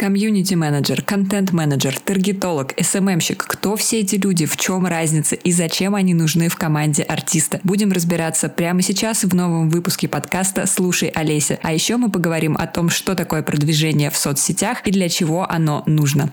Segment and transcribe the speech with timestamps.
[0.00, 3.44] Комьюнити-менеджер, контент-менеджер, таргетолог, СММщик.
[3.46, 7.60] Кто все эти люди, в чем разница и зачем они нужны в команде артиста?
[7.64, 11.58] Будем разбираться прямо сейчас в новом выпуске подкаста «Слушай, Олеся».
[11.62, 15.82] А еще мы поговорим о том, что такое продвижение в соцсетях и для чего оно
[15.84, 16.32] нужно.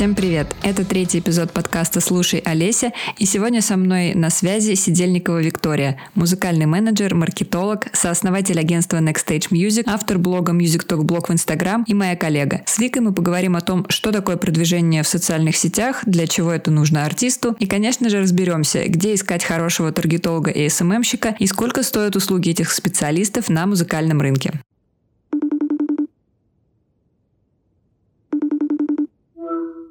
[0.00, 0.56] Всем привет!
[0.62, 6.64] Это третий эпизод подкаста «Слушай, Олеся», и сегодня со мной на связи Сидельникова Виктория, музыкальный
[6.64, 11.92] менеджер, маркетолог, сооснователь агентства Next Stage Music, автор блога Music Talk Blog в Instagram и
[11.92, 12.62] моя коллега.
[12.64, 16.70] С Викой мы поговорим о том, что такое продвижение в социальных сетях, для чего это
[16.70, 22.16] нужно артисту, и, конечно же, разберемся, где искать хорошего таргетолога и СММщика, и сколько стоят
[22.16, 24.62] услуги этих специалистов на музыкальном рынке.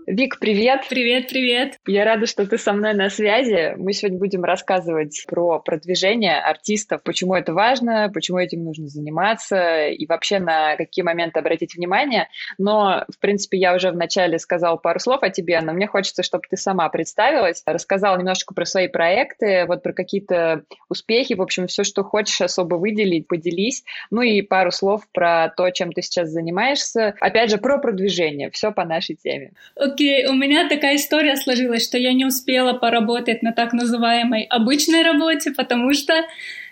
[0.10, 0.86] Вик, привет!
[0.90, 1.78] Привет, привет!
[1.86, 3.76] Я рада, что ты со мной на связи.
[3.78, 10.08] Мы сегодня будем рассказывать про продвижение артистов, почему это важно, почему этим нужно заниматься и
[10.08, 12.28] вообще на какие моменты обратить внимание.
[12.58, 16.46] Но, в принципе, я уже вначале сказал пару слов о тебе, но мне хочется, чтобы
[16.50, 21.84] ты сама представилась, рассказала немножко про свои проекты, вот про какие-то успехи, в общем, все,
[21.84, 23.84] что хочешь особо выделить, поделись.
[24.10, 27.14] Ну и пару слов про то, чем ты сейчас занимаешься.
[27.20, 28.50] Опять же, про продвижение.
[28.50, 29.52] Все по нашей теме.
[29.76, 35.04] Окей, у меня такая история сложилась, что я не успела поработать на так называемой обычной
[35.04, 36.14] работе, потому что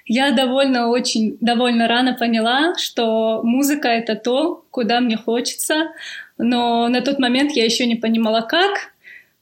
[0.05, 5.91] я довольно очень довольно рано поняла, что музыка это то, куда мне хочется,
[6.37, 8.93] но на тот момент я еще не понимала как.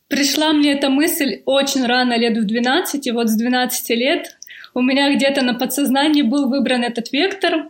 [0.08, 4.38] Пришла мне эта мысль очень рано, лет в 12, и вот с 12 лет
[4.74, 7.70] у меня где-то на подсознании был выбран этот вектор,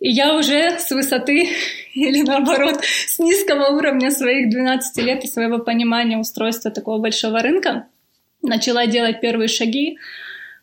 [0.00, 1.48] и я уже с высоты
[1.94, 7.86] или наоборот с низкого уровня своих 12 лет и своего понимания устройства такого большого рынка
[8.42, 9.98] начала делать первые шаги.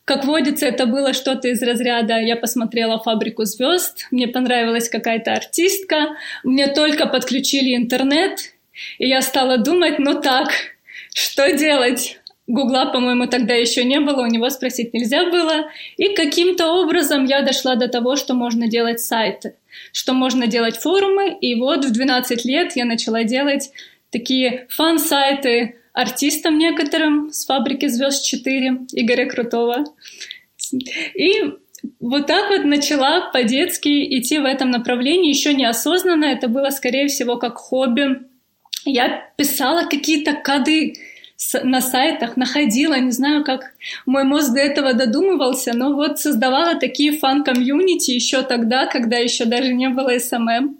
[0.05, 6.15] Как водится, это было что-то из разряда «я посмотрела «Фабрику звезд», мне понравилась какая-то артистка,
[6.43, 8.53] мне только подключили интернет,
[8.99, 10.49] и я стала думать, ну так,
[11.13, 12.19] что делать?
[12.47, 15.69] Гугла, по-моему, тогда еще не было, у него спросить нельзя было.
[15.97, 19.55] И каким-то образом я дошла до того, что можно делать сайты,
[19.91, 21.35] что можно делать форумы.
[21.41, 23.71] И вот в 12 лет я начала делать
[24.11, 29.85] такие фан-сайты артистам некоторым с фабрики звезд 4 Игоря Крутого.
[31.15, 31.51] И
[31.99, 37.37] вот так вот начала по-детски идти в этом направлении, еще неосознанно, это было, скорее всего,
[37.37, 38.21] как хобби.
[38.85, 40.93] Я писала какие-то коды,
[41.63, 43.73] на сайтах находила, не знаю, как
[44.05, 49.73] мой мозг до этого додумывался, но вот создавала такие фан-комьюнити еще тогда, когда еще даже
[49.73, 50.77] не было SMM.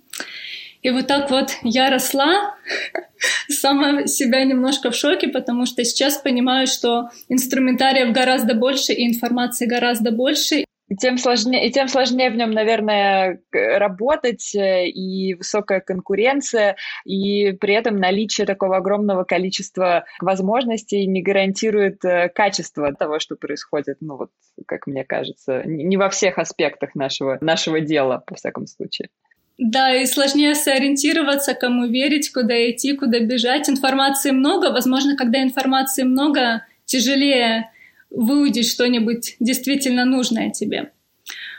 [0.81, 2.55] И вот так вот я росла,
[3.49, 9.66] сама себя немножко в шоке, потому что сейчас понимаю, что инструментариев гораздо больше и информации
[9.66, 15.79] гораздо больше, и тем сложнее, и тем сложнее в нем, наверное, работать, э, и высокая
[15.79, 16.75] конкуренция,
[17.06, 23.97] и при этом наличие такого огромного количества возможностей не гарантирует э, качество того, что происходит,
[24.01, 24.29] ну вот,
[24.68, 29.09] как мне кажется, не во всех аспектах нашего, нашего дела, по всяком случае.
[29.57, 33.69] Да, и сложнее сориентироваться, кому верить, куда идти, куда бежать.
[33.69, 37.72] Информации много, возможно, когда информации много, тяжелее
[38.15, 40.91] выудить что-нибудь действительно нужное тебе.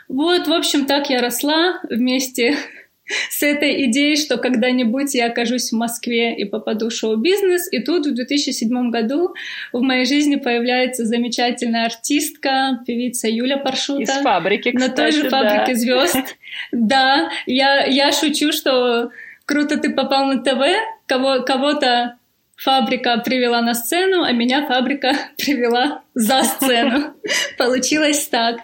[0.07, 2.57] Вот, в общем, так я росла вместе
[3.29, 7.71] с этой идеей, что когда-нибудь я окажусь в Москве и попаду в шоу-бизнес.
[7.71, 9.33] И тут в 2007 году
[9.73, 14.01] в моей жизни появляется замечательная артистка, певица Юля Паршута.
[14.01, 15.79] Из фабрики, кстати, На той же фабрике да.
[15.79, 16.15] звезд.
[16.71, 19.11] Да, я, я шучу, что
[19.45, 20.59] круто ты попал на ТВ,
[21.05, 22.16] кого, кого-то
[22.57, 27.13] фабрика привела на сцену, а меня фабрика привела за сцену.
[27.57, 28.57] Получилось так.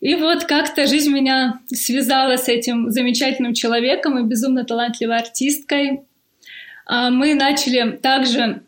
[0.00, 6.02] И вот как-то жизнь меня связала с этим замечательным человеком и безумно талантливой артисткой.
[6.86, 8.62] А мы начали также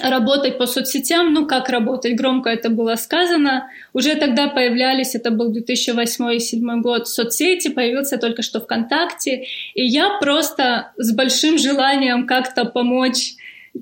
[0.00, 3.68] работать по соцсетям, ну как работать, громко это было сказано.
[3.92, 9.44] Уже тогда появлялись, это был 2008-2007 год, соцсети, появился только что ВКонтакте,
[9.74, 13.34] и я просто с большим желанием как-то помочь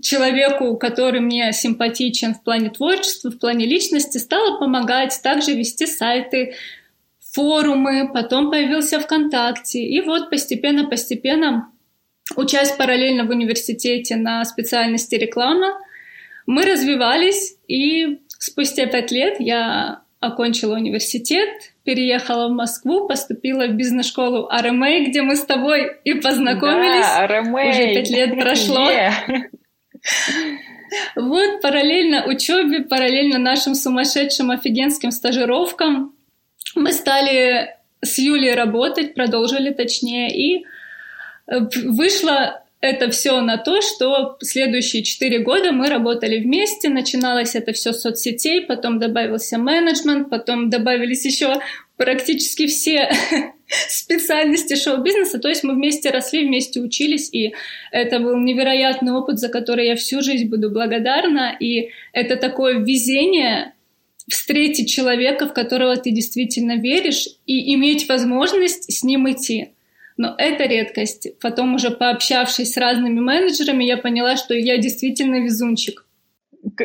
[0.03, 6.55] человеку, который мне симпатичен в плане творчества, в плане личности, стала помогать также вести сайты,
[7.33, 9.81] форумы, потом появился ВКонтакте.
[9.81, 11.71] И вот постепенно-постепенно,
[12.37, 15.79] учась параллельно в университете на специальности реклама,
[16.47, 21.49] мы развивались, и спустя пять лет я окончила университет,
[21.85, 27.07] переехала в Москву, поступила в бизнес-школу RMA, где мы с тобой и познакомились.
[27.07, 27.71] Да, RMA.
[27.71, 28.91] Уже пять лет прошло.
[28.91, 29.51] Yeah.
[31.15, 36.15] Вот параллельно учебе, параллельно нашим сумасшедшим офигенским стажировкам
[36.75, 40.65] мы стали с Юлей работать, продолжили точнее, и
[41.47, 46.89] э, вышло это все на то, что следующие четыре года мы работали вместе.
[46.89, 51.61] Начиналось это все с соцсетей, потом добавился менеджмент, потом добавились еще
[52.01, 53.11] практически все
[53.69, 55.39] специальности шоу-бизнеса.
[55.39, 57.53] То есть мы вместе росли, вместе учились, и
[57.93, 61.55] это был невероятный опыт, за который я всю жизнь буду благодарна.
[61.61, 63.75] И это такое везение
[64.31, 69.73] встретить человека, в которого ты действительно веришь, и иметь возможность с ним идти.
[70.17, 71.39] Но это редкость.
[71.39, 76.07] Потом уже пообщавшись с разными менеджерами, я поняла, что я действительно везунчик.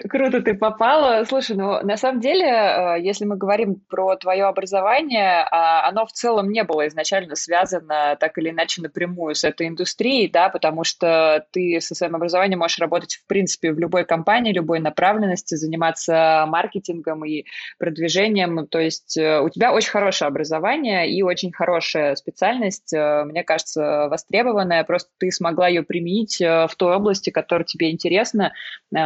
[0.10, 1.24] Круто ты попала.
[1.26, 6.12] Слушай, ну на самом деле, э, если мы говорим про твое образование, а, оно в
[6.12, 11.46] целом не было изначально связано так или иначе напрямую с этой индустрией, да, потому что
[11.52, 17.26] ты со своим образованием можешь работать в принципе в любой компании, любой направленности, заниматься маркетингом
[17.26, 17.46] и
[17.78, 18.68] продвижением.
[18.68, 24.08] То есть э, у тебя очень хорошее образование и очень хорошая специальность, э, мне кажется,
[24.10, 24.84] востребованная.
[24.84, 28.54] Просто ты смогла ее применить в той области, которая тебе интересна,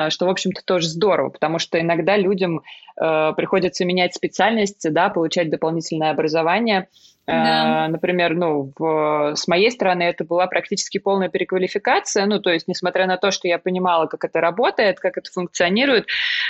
[0.09, 2.61] что, в общем-то, это тоже здорово, потому что иногда людям
[2.99, 6.87] э, приходится менять специальность, да, получать дополнительное образование.
[7.27, 7.87] Э, да.
[7.89, 13.05] например, ну, в, с моей стороны это была практически полная переквалификация, ну, то есть, несмотря
[13.05, 16.07] на то, что я понимала, как это работает, как это функционирует,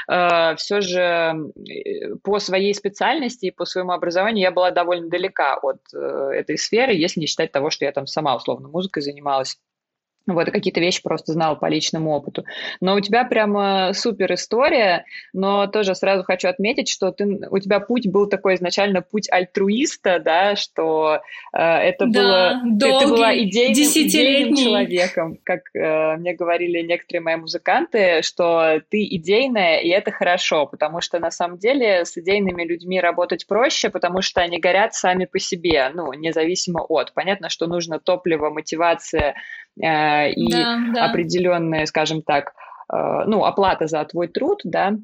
[0.07, 5.57] э, все же э, по своей специальности и по своему образованию я была довольно далека
[5.57, 9.57] от э, этой сферы, если не считать того, что я там сама условно музыкой занималась.
[10.33, 12.45] Вот, и какие-то вещи просто знал по личному опыту.
[12.81, 17.79] Но у тебя прямо супер история, но тоже сразу хочу отметить, что ты, у тебя
[17.79, 21.19] путь был такой изначально путь альтруиста, да, что
[21.53, 26.81] э, это да, было, долгий, ты, ты была идейным, идейным человеком, как э, мне говорили
[26.81, 32.17] некоторые мои музыканты, что ты идейная, и это хорошо, потому что на самом деле с
[32.17, 37.13] идейными людьми работать проще, потому что они горят сами по себе, ну, независимо от.
[37.13, 39.35] Понятно, что нужно топливо, мотивация,
[39.81, 41.05] э, и да, да.
[41.05, 42.53] определенная, скажем так,
[42.91, 42.95] э,
[43.25, 44.97] ну, оплата за твой труд, да,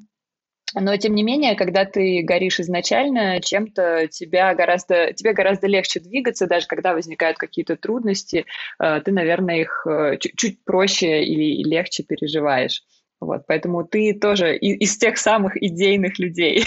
[0.73, 6.47] но, тем не менее, когда ты горишь изначально чем-то, тебя гораздо, тебе гораздо легче двигаться,
[6.47, 8.45] даже когда возникают какие-то трудности,
[8.79, 9.85] э, ты, наверное, их
[10.19, 12.81] чуть-чуть проще или легче переживаешь.
[13.21, 16.65] Вот, поэтому ты тоже из тех самых идейных людей.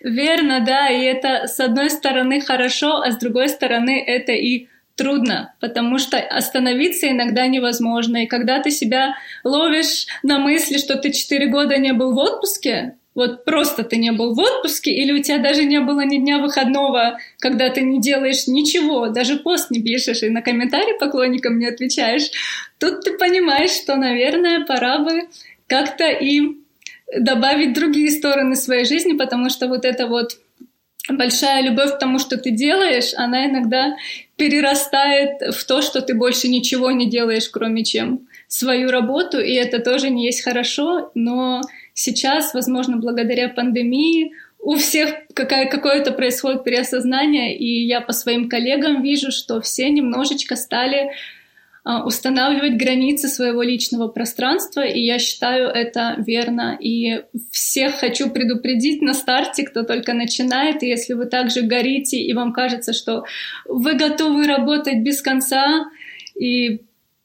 [0.00, 5.54] Верно, да, и это с одной стороны хорошо, а с другой стороны это и трудно,
[5.60, 8.24] потому что остановиться иногда невозможно.
[8.24, 12.96] И когда ты себя ловишь на мысли, что ты четыре года не был в отпуске,
[13.14, 16.38] вот просто ты не был в отпуске, или у тебя даже не было ни дня
[16.38, 21.66] выходного, когда ты не делаешь ничего, даже пост не пишешь и на комментарии поклонникам не
[21.66, 22.30] отвечаешь,
[22.78, 25.28] тут ты понимаешь, что, наверное, пора бы
[25.66, 26.56] как-то и
[27.18, 30.38] добавить другие стороны своей жизни, потому что вот это вот
[31.08, 33.96] большая любовь к тому, что ты делаешь, она иногда
[34.36, 39.80] перерастает в то, что ты больше ничего не делаешь, кроме чем свою работу, и это
[39.80, 41.60] тоже не есть хорошо, но
[41.94, 49.32] сейчас, возможно, благодаря пандемии, у всех какое-то происходит переосознание, и я по своим коллегам вижу,
[49.32, 51.10] что все немножечко стали
[51.84, 56.78] устанавливать границы своего личного пространства, и я считаю это верно.
[56.80, 62.32] И всех хочу предупредить на старте, кто только начинает, и если вы также горите, и
[62.34, 63.24] вам кажется, что
[63.66, 65.86] вы готовы работать без конца,
[66.38, 66.82] и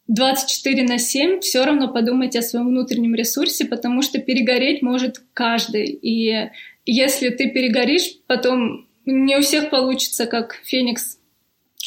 [0.07, 5.85] 24 на 7, все равно подумайте о своем внутреннем ресурсе, потому что перегореть может каждый.
[5.85, 6.49] И
[6.85, 11.19] если ты перегоришь, потом не у всех получится, как Феникс,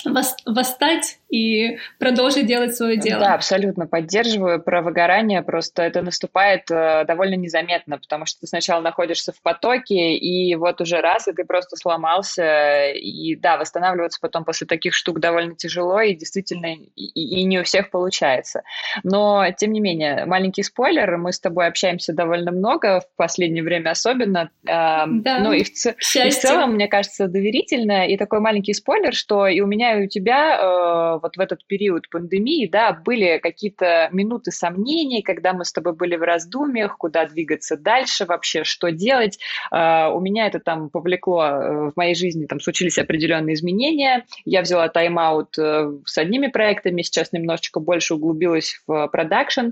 [0.05, 3.21] восстать и продолжить делать свое дело.
[3.21, 4.61] Да, абсолютно поддерживаю.
[4.61, 10.15] Про выгорание просто это наступает э, довольно незаметно, потому что ты сначала находишься в потоке,
[10.15, 12.91] и вот уже раз, и ты просто сломался.
[12.91, 17.63] И да, восстанавливаться потом после таких штук довольно тяжело, и действительно и, и не у
[17.63, 18.63] всех получается.
[19.05, 23.91] Но, тем не менее, маленький спойлер, мы с тобой общаемся довольно много, в последнее время
[23.91, 24.51] особенно.
[24.67, 28.07] Э, да, ну и в, ц- и в целом, мне кажется, доверительно.
[28.09, 31.65] И такой маленький спойлер, что и у меня, и у тебя э, вот в этот
[31.67, 37.27] период пандемии, да, были какие-то минуты сомнений, когда мы с тобой были в раздумьях, куда
[37.27, 39.39] двигаться дальше вообще, что делать.
[39.73, 44.27] Uh, у меня это там повлекло uh, в моей жизни, там случились определенные изменения.
[44.45, 49.71] Я взяла тайм-аут uh, с одними проектами, сейчас немножечко больше углубилась в продакшн.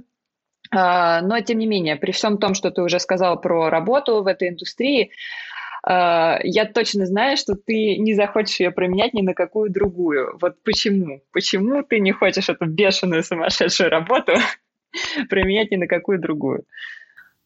[0.70, 4.50] Но, тем не менее, при всем том, что ты уже сказал про работу в этой
[4.50, 5.14] индустрии, а,
[5.90, 10.38] я точно знаю, что ты не захочешь ее променять ни на какую другую.
[10.40, 11.22] Вот почему?
[11.32, 14.32] Почему ты не хочешь эту бешеную сумасшедшую работу
[15.28, 16.64] променять ни на какую другую.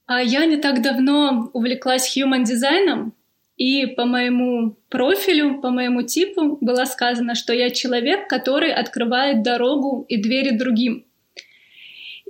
[0.06, 3.14] А я не так давно увлеклась human дизайном,
[3.56, 10.04] и по моему профилю, по моему типу было сказано, что я человек, который открывает дорогу
[10.08, 11.04] и двери другим.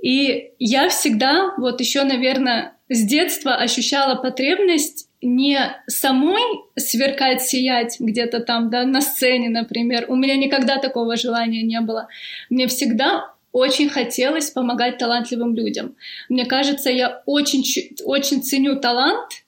[0.01, 6.41] И я всегда, вот еще, наверное, с детства ощущала потребность не самой
[6.75, 10.05] сверкать, сиять где-то там, да, на сцене, например.
[10.09, 12.07] У меня никогда такого желания не было.
[12.49, 15.95] Мне всегда очень хотелось помогать талантливым людям.
[16.27, 17.63] Мне кажется, я очень,
[18.03, 19.45] очень ценю талант,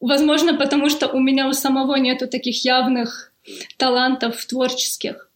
[0.00, 3.32] возможно, потому что у меня у самого нету таких явных
[3.78, 5.27] талантов творческих.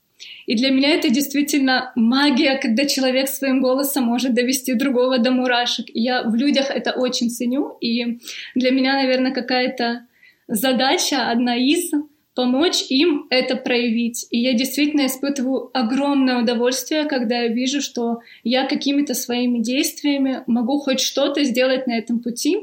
[0.52, 5.87] И для меня это действительно магия, когда человек своим голосом может довести другого до мурашек.
[5.88, 7.78] И я в людях это очень ценю.
[7.80, 8.18] И
[8.54, 10.06] для меня, наверное, какая-то
[10.49, 11.90] задача, одна из,
[12.35, 14.26] помочь им это проявить.
[14.30, 20.80] И я действительно испытываю огромное удовольствие, когда я вижу, что я какими-то своими действиями могу
[20.80, 22.59] хоть что-то сделать на этом пути.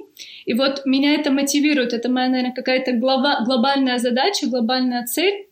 [0.46, 1.94] И вот меня это мотивирует.
[1.94, 5.49] Это моя, наверное, какая-то глобальная задача, глобальная цель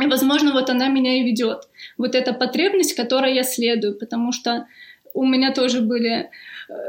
[0.00, 1.68] и, возможно, вот она меня и ведет.
[1.98, 4.66] Вот эта потребность, которой я следую, потому что
[5.12, 6.28] у меня тоже были э,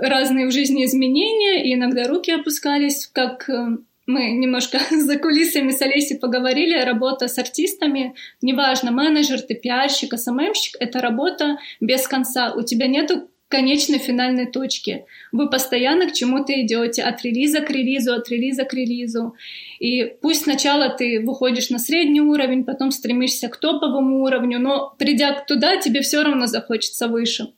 [0.01, 5.81] разные в жизни изменения, и иногда руки опускались, как э, мы немножко за кулисами с
[5.81, 12.53] Олесей поговорили, работа с артистами, неважно, менеджер, ты пиарщик, СММщик, это работа без конца.
[12.53, 15.05] У тебя нету конечной финальной точки.
[15.31, 19.35] Вы постоянно к чему-то идете, от релиза к релизу, от релиза к релизу.
[19.79, 25.33] И пусть сначала ты выходишь на средний уровень, потом стремишься к топовому уровню, но придя
[25.47, 27.53] туда, тебе все равно захочется выше.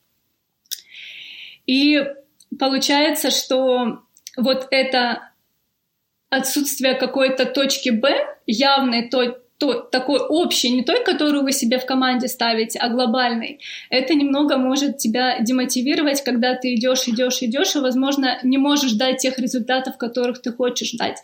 [1.65, 2.05] И
[2.59, 4.03] получается, что
[4.37, 5.31] вот это
[6.29, 12.27] отсутствие какой-то точки Б, явной то, такой общий, не той, которую вы себе в команде
[12.27, 13.59] ставите, а глобальный,
[13.89, 19.17] это немного может тебя демотивировать, когда ты идешь, идешь, идешь, и, возможно, не можешь дать
[19.17, 21.17] тех результатов, которых ты хочешь дать.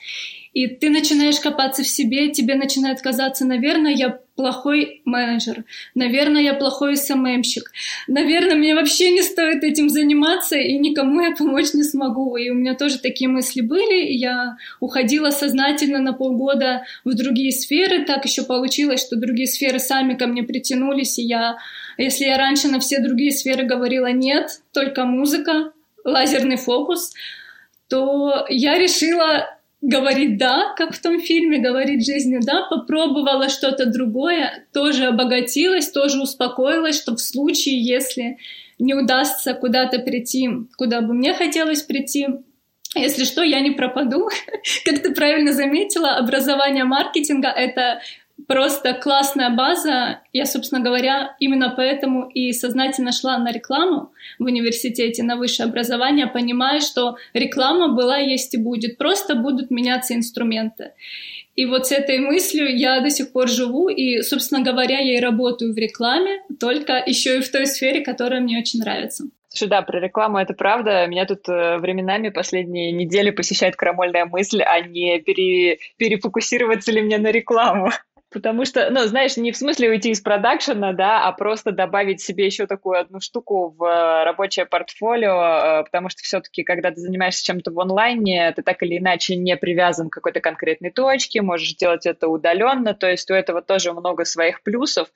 [0.53, 5.63] И ты начинаешь копаться в себе, тебе начинает казаться, наверное, я плохой менеджер,
[5.95, 7.71] наверное, я плохой СММщик,
[8.07, 12.35] наверное, мне вообще не стоит этим заниматься, и никому я помочь не смогу.
[12.37, 17.51] И у меня тоже такие мысли были, и я уходила сознательно на полгода в другие
[17.51, 18.05] сферы.
[18.05, 21.57] Так еще получилось, что другие сферы сами ко мне притянулись, и я,
[21.97, 25.71] если я раньше на все другие сферы говорила нет, только музыка,
[26.03, 27.13] лазерный фокус,
[27.87, 29.47] то я решила
[29.83, 36.21] говорит «да», как в том фильме, говорит жизнью «да», попробовала что-то другое, тоже обогатилась, тоже
[36.21, 38.37] успокоилась, что в случае, если
[38.79, 42.27] не удастся куда-то прийти, куда бы мне хотелось прийти,
[42.95, 44.29] если что, я не пропаду.
[44.85, 48.01] Как ты правильно заметила, образование маркетинга— это
[48.47, 50.21] просто классная база.
[50.31, 56.27] Я, собственно говоря, именно поэтому и сознательно шла на рекламу в университете, на высшее образование,
[56.27, 58.97] понимая, что реклама была, есть и будет.
[58.97, 60.91] Просто будут меняться инструменты.
[61.55, 65.21] И вот с этой мыслью я до сих пор живу, и, собственно говоря, я и
[65.21, 69.25] работаю в рекламе, только еще и в той сфере, которая мне очень нравится.
[69.49, 71.05] Слушай, да, про рекламу это правда.
[71.05, 77.19] Меня тут э, временами последние недели посещает крамольная мысль, а не пере, перефокусироваться ли мне
[77.19, 77.91] на рекламу.
[78.33, 82.47] Потому что, ну, знаешь, не в смысле уйти из продакшена, да, а просто добавить себе
[82.47, 87.45] еще такую одну штуку в э, рабочее портфолио, э, потому что все-таки, когда ты занимаешься
[87.45, 92.07] чем-то в онлайне, ты так или иначе не привязан к какой-то конкретной точке, можешь делать
[92.07, 95.09] это удаленно, то есть у этого тоже много своих плюсов.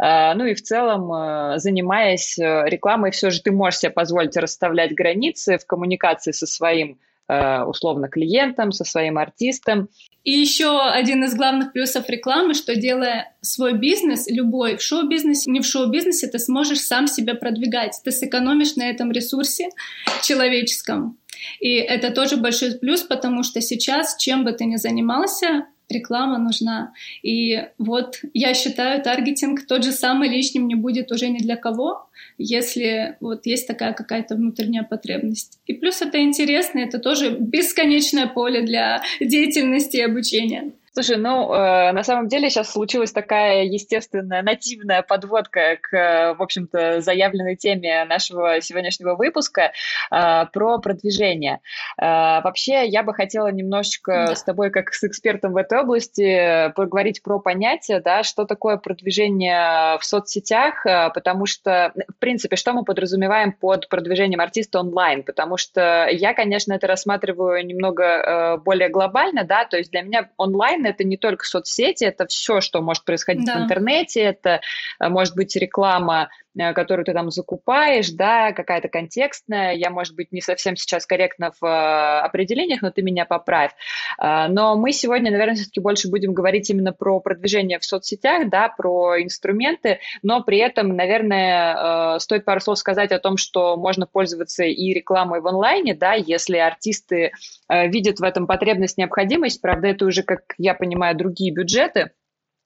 [0.00, 5.58] Э, ну и в целом, занимаясь рекламой, все же ты можешь себе позволить расставлять границы
[5.58, 6.98] в коммуникации со своим
[7.66, 9.88] условно клиентом, со своим артистом.
[10.22, 15.60] И еще один из главных плюсов рекламы, что делая свой бизнес, любой в шоу-бизнесе, не
[15.60, 17.98] в шоу-бизнесе, ты сможешь сам себя продвигать.
[18.04, 19.70] Ты сэкономишь на этом ресурсе
[20.22, 21.16] человеческом.
[21.58, 26.92] И это тоже большой плюс, потому что сейчас, чем бы ты ни занимался, реклама нужна.
[27.22, 32.09] И вот я считаю, таргетинг тот же самый лишним не будет уже ни для кого,
[32.40, 35.58] если вот есть такая какая-то внутренняя потребность.
[35.66, 40.72] И плюс это интересно, это тоже бесконечное поле для деятельности и обучения.
[40.92, 47.00] Слушай, ну, э, на самом деле сейчас случилась такая естественная, нативная подводка к, в общем-то,
[47.00, 49.70] заявленной теме нашего сегодняшнего выпуска
[50.10, 51.60] э, про продвижение.
[51.96, 54.34] Э, вообще, я бы хотела немножечко да.
[54.34, 59.96] с тобой, как с экспертом в этой области, поговорить про понятие, да, что такое продвижение
[59.98, 65.56] в соцсетях, э, потому что, в принципе, что мы подразумеваем под продвижением артиста онлайн, потому
[65.56, 70.79] что я, конечно, это рассматриваю немного э, более глобально, да, то есть для меня онлайн
[70.80, 73.58] онлайн это не только соцсети, это все, что может происходить да.
[73.58, 74.60] в интернете, это
[74.98, 79.72] э, может быть реклама которую ты там закупаешь, да, какая-то контекстная.
[79.74, 83.72] Я, может быть, не совсем сейчас корректна в э, определениях, но ты меня поправь.
[84.20, 88.68] Э, но мы сегодня, наверное, все-таки больше будем говорить именно про продвижение в соцсетях, да,
[88.68, 94.64] про инструменты, но при этом, наверное, стоит пару слов сказать о том, что можно пользоваться
[94.64, 97.32] и рекламой в онлайне, да, если артисты
[97.68, 99.60] видят в этом потребность, необходимость.
[99.60, 102.10] Правда, это уже, как я понимаю, другие бюджеты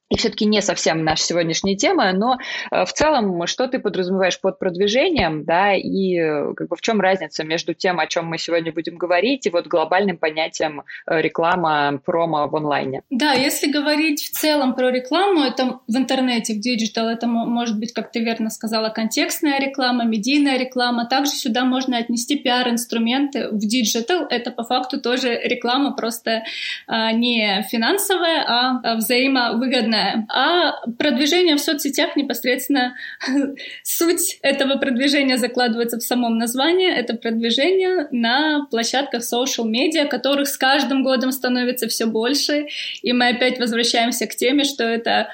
[0.09, 2.37] и все-таки не совсем наша сегодняшняя тема, но
[2.71, 7.01] э, в целом, что ты подразумеваешь под продвижением, да, и э, как бы в чем
[7.01, 11.99] разница между тем, о чем мы сегодня будем говорить, и вот глобальным понятием э, реклама,
[12.05, 13.01] промо в онлайне?
[13.09, 17.91] Да, если говорить в целом про рекламу, это в интернете, в digital, это может быть,
[17.91, 21.07] как ты верно сказала, контекстная реклама, медийная реклама.
[21.07, 23.49] Также сюда можно отнести пиар-инструменты.
[23.49, 26.43] В digital это по факту тоже реклама, просто
[26.87, 30.27] а, не финансовая, а взаимовыгодная полезное.
[30.29, 32.95] А продвижение в соцсетях непосредственно
[33.83, 36.91] суть этого продвижения закладывается в самом названии.
[36.91, 42.67] Это продвижение на площадках social media, которых с каждым годом становится все больше.
[43.01, 45.29] И мы опять возвращаемся к теме, что это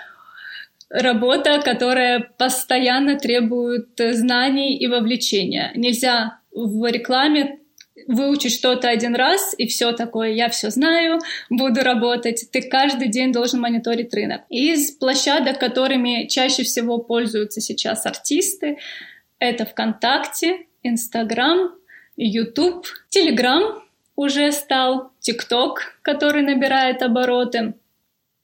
[0.89, 5.71] работа, которая постоянно требует знаний и вовлечения.
[5.75, 7.60] Нельзя в рекламе
[8.08, 12.46] выучить что-то один раз, и все такое, я все знаю, буду работать.
[12.51, 14.41] Ты каждый день должен мониторить рынок.
[14.50, 18.77] Из площадок, которыми чаще всего пользуются сейчас артисты,
[19.39, 21.74] это ВКонтакте, Инстаграм,
[22.15, 23.84] Ютуб, Телеграм
[24.15, 27.74] уже стал, ТикТок, который набирает обороты,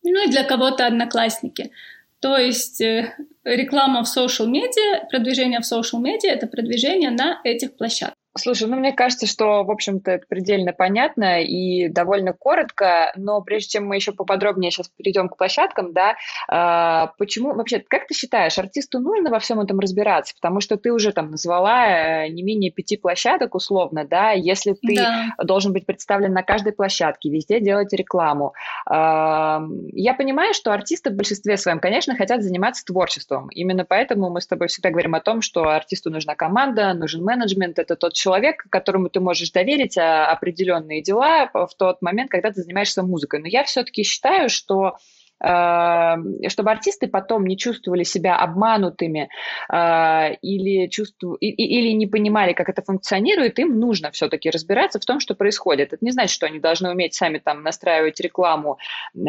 [0.04, 1.72] ну и для кого-то Одноклассники.
[2.20, 7.76] То есть э, реклама в social медиа, продвижение в social медиа— это продвижение на этих
[7.76, 8.16] площадках.
[8.38, 13.70] Слушай, ну мне кажется, что, в общем-то, это предельно понятно и довольно коротко, но прежде
[13.70, 16.16] чем мы еще поподробнее сейчас перейдем к площадкам, да,
[16.52, 20.34] э, почему вообще, как ты считаешь, артисту нужно во всем этом разбираться?
[20.36, 24.96] Потому что ты уже там назвала э, не менее пяти площадок условно, да, если ты
[24.96, 25.30] да.
[25.44, 28.54] должен быть представлен на каждой площадке, везде делать рекламу.
[28.90, 29.60] Э,
[29.94, 33.50] я понимаю, что артисты в большинстве своем, конечно, хотят заниматься творчеством.
[33.50, 37.80] Именно поэтому мы с тобой всегда говорим о том, что артисту нужна команда, нужен менеджмент,
[37.80, 42.52] это тот человек, человек, которому ты можешь доверить а, определенные дела в тот момент, когда
[42.52, 43.40] ты занимаешься музыкой.
[43.40, 44.98] Но я все-таки считаю, что
[45.40, 49.30] чтобы артисты потом не чувствовали себя обманутыми
[49.72, 55.20] э, или, чувству, или не понимали, как это функционирует, им нужно все-таки разбираться в том,
[55.20, 55.94] что происходит.
[55.94, 58.80] Это не значит, что они должны уметь сами там настраивать рекламу,
[59.14, 59.20] э,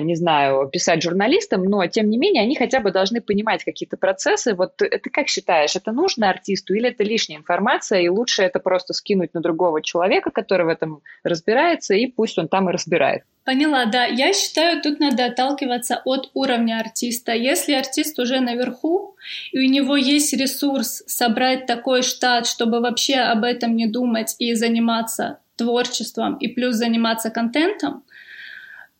[0.00, 4.54] не знаю, писать журналистам, но тем не менее они хотя бы должны понимать какие-то процессы.
[4.54, 8.94] Вот ты как считаешь, это нужно артисту или это лишняя информация, и лучше это просто
[8.94, 13.22] скинуть на другого человека, который в этом разбирается, и пусть он там и разбирает?
[13.44, 14.04] Поняла, да.
[14.04, 17.32] Я считаю, тут надо отталкиваться от уровня артиста.
[17.32, 19.16] Если артист уже наверху,
[19.50, 24.54] и у него есть ресурс собрать такой штат, чтобы вообще об этом не думать и
[24.54, 28.04] заниматься творчеством, и плюс заниматься контентом,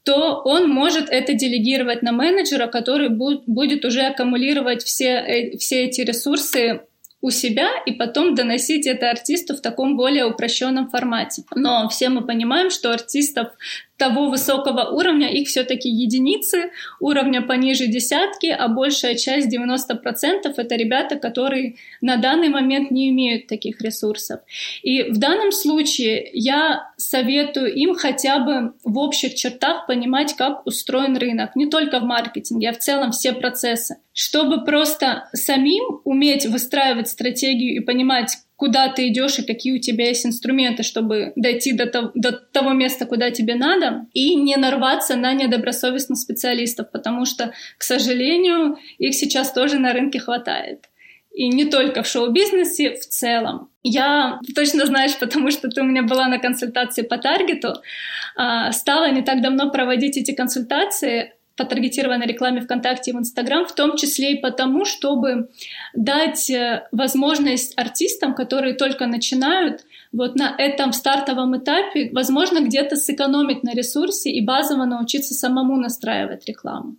[0.02, 6.00] то он может это делегировать на менеджера, который будет уже аккумулировать все, э, все эти
[6.00, 6.80] ресурсы
[7.22, 11.44] у себя и потом доносить это артисту в таком более упрощенном формате.
[11.54, 13.52] Но все мы понимаем, что артистов
[14.02, 21.14] того высокого уровня, их все-таки единицы, уровня пониже десятки, а большая часть, 90%, это ребята,
[21.14, 24.40] которые на данный момент не имеют таких ресурсов.
[24.82, 31.16] И в данном случае я советую им хотя бы в общих чертах понимать, как устроен
[31.16, 37.06] рынок, не только в маркетинге, а в целом все процессы, чтобы просто самим уметь выстраивать
[37.06, 41.86] стратегию и понимать, куда ты идешь и какие у тебя есть инструменты, чтобы дойти до
[41.86, 47.52] того, до того места, куда тебе надо, и не нарваться на недобросовестных специалистов, потому что,
[47.78, 50.88] к сожалению, их сейчас тоже на рынке хватает.
[51.32, 53.70] И не только в шоу-бизнесе, в целом.
[53.82, 57.76] Я точно знаешь, потому что ты у меня была на консультации по таргету,
[58.36, 63.64] а, стала не так давно проводить эти консультации по таргетированной рекламе ВКонтакте и в Инстаграм,
[63.64, 65.48] в том числе и потому, чтобы
[65.94, 73.62] дать э, возможность артистам, которые только начинают, вот на этом стартовом этапе, возможно, где-то сэкономить
[73.62, 76.96] на ресурсе и базово научиться самому настраивать рекламу.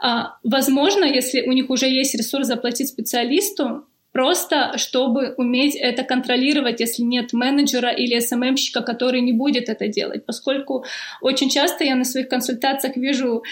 [0.00, 6.80] А, возможно, если у них уже есть ресурс заплатить специалисту, просто чтобы уметь это контролировать,
[6.80, 10.26] если нет менеджера или СММщика, который не будет это делать.
[10.26, 10.84] Поскольку
[11.20, 13.42] очень часто я на своих консультациях вижу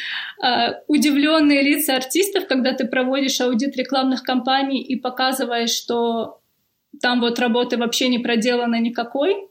[0.43, 6.41] э, удивленные лица артистов, когда ты проводишь аудит рекламных кампаний и показываешь, что
[7.01, 9.49] там вот работы вообще не проделано никакой,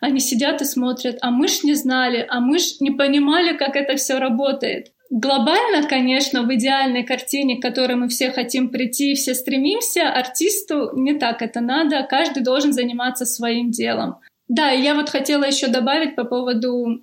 [0.00, 3.76] они сидят и смотрят, а мы ж не знали, а мы ж не понимали, как
[3.76, 4.92] это все работает.
[5.08, 11.14] Глобально, конечно, в идеальной картине, к которой мы все хотим прийти, все стремимся, артисту не
[11.14, 14.16] так это надо, каждый должен заниматься своим делом.
[14.48, 17.02] Да, и я вот хотела еще добавить по поводу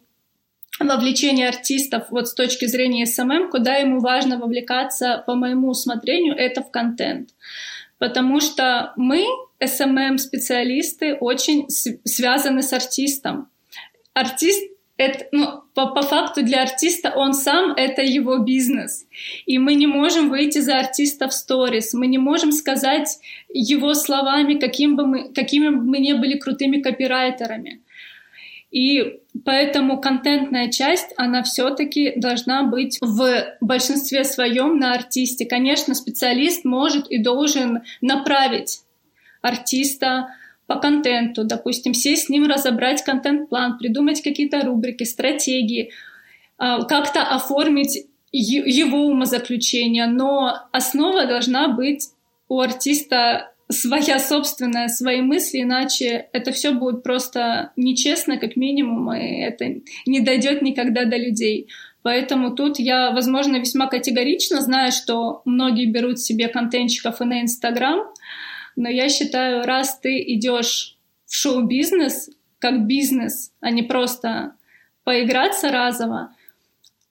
[0.79, 6.61] вовлечения артистов вот с точки зрения SMM, куда ему важно вовлекаться, по моему усмотрению, это
[6.61, 7.29] в контент.
[7.99, 9.25] Потому что мы,
[9.63, 13.49] SMM-специалисты, очень связаны с артистом.
[14.13, 19.05] Артист это, ну, по, по факту для артиста он сам— это его бизнес.
[19.45, 24.55] И мы не можем выйти за артиста в сторис, мы не можем сказать его словами,
[24.55, 27.81] каким бы мы, какими бы мы не были крутыми копирайтерами.
[28.69, 35.45] И поэтому контентная часть, она все-таки должна быть в большинстве своем на артисте.
[35.45, 38.81] Конечно, специалист может и должен направить
[39.41, 40.29] артиста
[40.67, 45.91] по контенту, допустим, сесть с ним, разобрать контент-план, придумать какие-то рубрики, стратегии,
[46.57, 52.09] а, как-то оформить его умозаключение, но основа должна быть
[52.49, 59.41] у артиста своя собственная, свои мысли, иначе это все будет просто нечестно, как минимум, и
[59.41, 61.67] это не дойдет никогда до людей.
[62.01, 68.01] Поэтому тут я, возможно, весьма категорично знаю, что многие берут себе контентчиков и на Инстаграм,
[68.75, 74.55] но я считаю, раз ты идешь в шоу-бизнес как бизнес, а не просто
[75.03, 76.33] поиграться разово,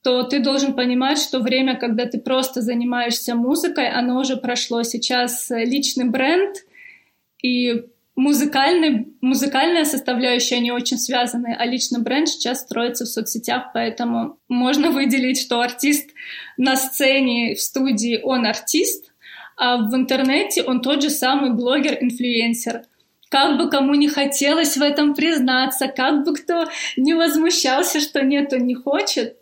[0.02, 4.82] то ты должен понимать, что время, когда ты просто занимаешься музыкой, оно уже прошло.
[4.82, 6.56] Сейчас личный бренд
[7.42, 7.84] и
[8.16, 14.90] музыкальный, музыкальная составляющая, они очень связаны, а личный бренд сейчас строится в соцсетях, поэтому можно
[14.90, 16.10] выделить, что артист
[16.56, 19.11] на сцене, в студии, он артист,
[19.62, 22.82] а в интернете он тот же самый блогер-инфлюенсер.
[23.28, 28.52] Как бы кому не хотелось в этом признаться, как бы кто не возмущался, что нет,
[28.52, 29.36] он не хочет,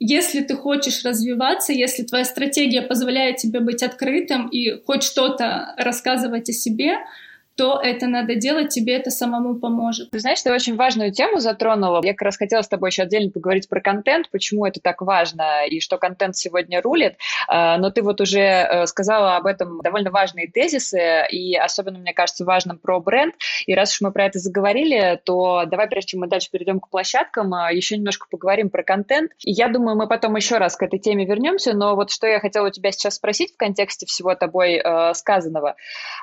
[0.00, 6.48] если ты хочешь развиваться, если твоя стратегия позволяет тебе быть открытым и хоть что-то рассказывать
[6.48, 6.96] о себе,
[7.56, 10.10] то это надо делать, тебе это самому поможет.
[10.10, 12.00] Ты знаешь, ты очень важную тему затронула.
[12.02, 15.66] Я как раз хотела с тобой еще отдельно поговорить про контент, почему это так важно
[15.66, 17.16] и что контент сегодня рулит.
[17.48, 22.12] А, но ты вот уже э, сказала об этом довольно важные тезисы, и особенно, мне
[22.12, 23.34] кажется, важным про бренд.
[23.66, 26.88] И раз уж мы про это заговорили, то давай, прежде чем мы дальше перейдем к
[26.88, 29.32] площадкам, а, еще немножко поговорим про контент.
[29.44, 32.40] И я думаю, мы потом еще раз к этой теме вернемся, но вот что я
[32.40, 35.76] хотела у тебя сейчас спросить в контексте всего тобой э, сказанного.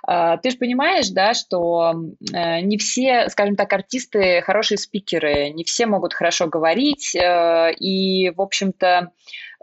[0.07, 1.93] Э, ты же понимаешь, да, что
[2.33, 8.29] э, не все, скажем так, артисты хорошие спикеры, не все могут хорошо говорить, э, и,
[8.31, 9.11] в общем-то,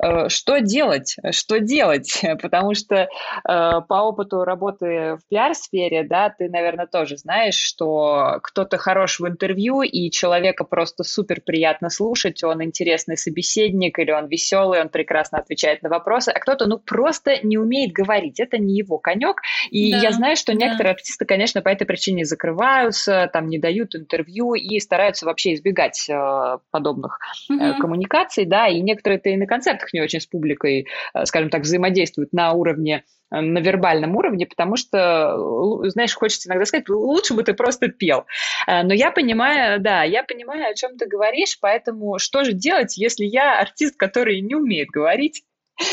[0.03, 1.17] Э, что делать?
[1.31, 2.21] Что делать?
[2.43, 3.09] Потому что э,
[3.45, 9.83] по опыту работы в пиар-сфере, да, ты, наверное, тоже знаешь, что кто-то хорош в интервью,
[9.83, 15.83] и человека просто супер приятно слушать, он интересный собеседник, или он веселый, он прекрасно отвечает
[15.83, 19.99] на вопросы, а кто-то, ну, просто не умеет говорить, это не его конек, и да,
[19.99, 20.67] я знаю, что да.
[20.67, 26.09] некоторые артисты, конечно, по этой причине закрываются, там, не дают интервью и стараются вообще избегать
[26.09, 27.79] э, подобных угу.
[27.81, 32.33] коммуникаций, да, и некоторые-то и на концертах не очень с публикой, э, скажем так, взаимодействуют
[32.33, 37.55] на уровне э, на вербальном уровне, потому что, знаешь, хочется иногда сказать, лучше бы ты
[37.55, 38.27] просто пел.
[38.67, 42.97] Э, но я понимаю, да, я понимаю, о чем ты говоришь, поэтому что же делать,
[42.97, 45.43] если я артист, который не умеет говорить,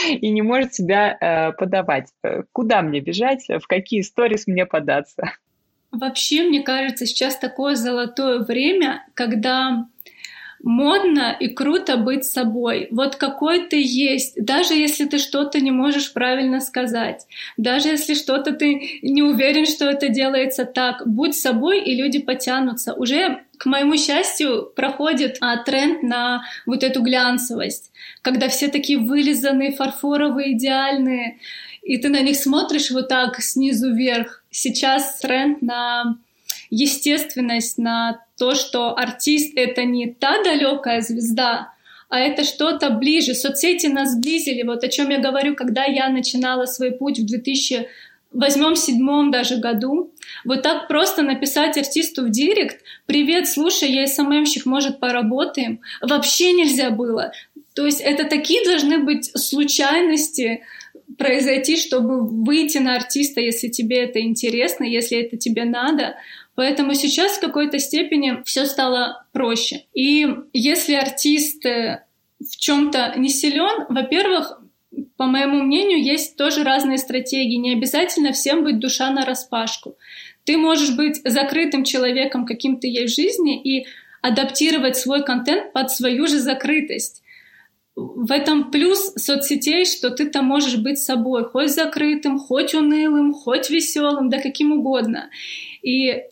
[0.10, 2.10] и не может себя э, подавать.
[2.52, 5.34] Куда мне бежать, в какие сторис мне податься?
[5.94, 9.86] Вообще, мне кажется, сейчас такое золотое время, когда
[10.64, 12.88] модно и круто быть собой.
[12.90, 17.28] Вот какой ты есть, даже если ты что-то не можешь правильно сказать,
[17.58, 22.94] даже если что-то ты не уверен, что это делается так, будь собой, и люди потянутся.
[22.94, 27.92] Уже, к моему счастью, проходит а, тренд на вот эту глянцевость,
[28.24, 31.38] когда все такие вылизанные, фарфоровые, идеальные,
[31.84, 34.43] и ты на них смотришь вот так снизу вверх.
[34.54, 36.18] Сейчас тренд на
[36.70, 41.74] естественность, на то, что артист— это не та далекая звезда,
[42.08, 43.34] а это что-то ближе.
[43.34, 44.62] Соцсети нас сблизили.
[44.62, 47.26] Вот о чем я говорю, когда я начинала свой путь в
[48.36, 50.14] 2008-2007 даже году.
[50.46, 56.92] Вот так просто написать артисту в директ «Привет, слушай, я СММщик, может, поработаем?» Вообще нельзя
[56.92, 57.32] было.
[57.74, 60.62] То есть это такие должны быть случайности,
[61.18, 66.16] произойти, чтобы выйти на артиста, если тебе это интересно, если это тебе надо.
[66.56, 69.86] Поэтому сейчас в какой-то степени все стало проще.
[69.94, 72.04] И если артист э,
[72.40, 74.60] в чем-то не силен, во-первых,
[75.18, 77.56] по моему мнению, есть тоже разные стратегии.
[77.56, 79.98] Не обязательно всем быть душа на распашку.
[80.44, 83.88] Ты можешь быть закрытым человеком, каким ты есть в жизни, и
[84.22, 87.23] адаптировать свой контент под свою же закрытость.
[87.96, 93.70] В этом плюс соцсетей, что ты там можешь быть собой, хоть закрытым, хоть унылым, хоть
[93.70, 95.30] веселым, да каким угодно.
[95.84, 96.24] И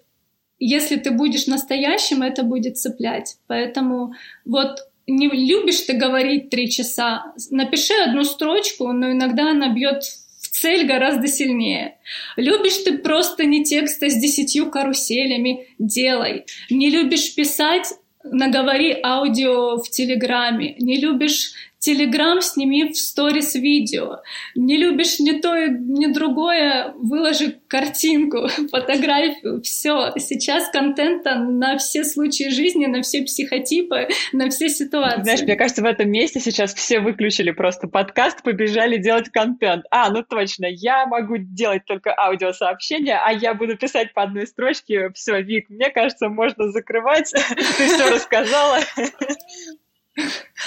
[0.60, 3.38] если ты будешь настоящим, это будет цеплять.
[3.48, 4.14] Поэтому
[4.46, 10.48] вот не любишь ты говорить три часа, напиши одну строчку, но иногда она бьет в
[10.48, 11.98] цель гораздо сильнее.
[12.38, 16.46] Любишь ты просто не тексты с десятью каруселями, делай.
[16.70, 24.20] Не любишь писать, наговори аудио в Телеграме, не любишь Телеграм сними в сторис видео.
[24.54, 30.14] Не любишь ни то, ни другое, выложи картинку, фотографию, все.
[30.18, 35.24] Сейчас контента на все случаи жизни, на все психотипы, на все ситуации.
[35.24, 39.86] Знаешь, мне кажется, в этом месте сейчас все выключили просто подкаст, побежали делать контент.
[39.90, 45.10] А, ну точно, я могу делать только аудиосообщения, а я буду писать по одной строчке.
[45.16, 47.32] Все, Вик, мне кажется, можно закрывать.
[47.78, 48.78] Ты все рассказала.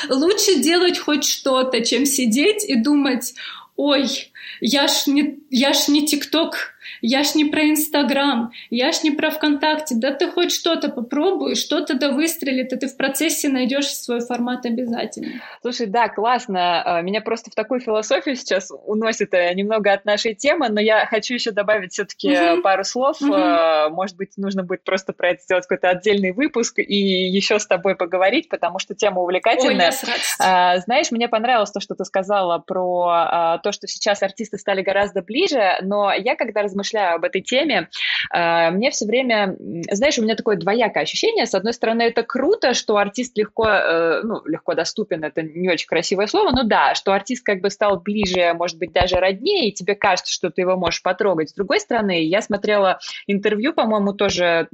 [0.09, 3.35] Лучше делать хоть что-то, чем сидеть и думать,
[3.77, 9.03] ой, я ж не, я ж не ТикТок я ж не про Инстаграм, я ж
[9.03, 9.95] не про ВКонтакте.
[9.97, 14.67] Да ты хоть что-то попробуй, что-то да выстрелит, и ты в процессе найдешь свой формат
[14.67, 15.43] обязательно.
[15.63, 16.83] Слушай, да, классно.
[16.83, 21.07] А, меня просто в такую философию сейчас уносит э, немного от нашей темы, но я
[21.07, 22.63] хочу еще добавить все-таки угу.
[22.63, 23.21] пару слов.
[23.21, 23.35] Угу.
[23.91, 27.97] Может быть, нужно будет просто про это сделать какой-то отдельный выпуск и еще с тобой
[27.97, 29.91] поговорить, потому что тема увлекательная.
[29.91, 34.83] Ой, а, знаешь, мне понравилось то, что ты сказала про то, что сейчас артисты стали
[34.83, 37.89] гораздо ближе, но я когда размышляю об этой теме,
[38.35, 39.57] э, мне все время,
[39.91, 41.47] знаешь, у меня такое двоякое ощущение.
[41.47, 45.87] С одной стороны, это круто, что артист легко, э, ну, легко доступен, это не очень
[45.87, 49.73] красивое слово, но да, что артист как бы стал ближе, может быть, даже роднее, и
[49.73, 51.51] тебе кажется, что ты его можешь потрогать.
[51.51, 54.69] С другой стороны, я смотрела интервью, по-моему, тоже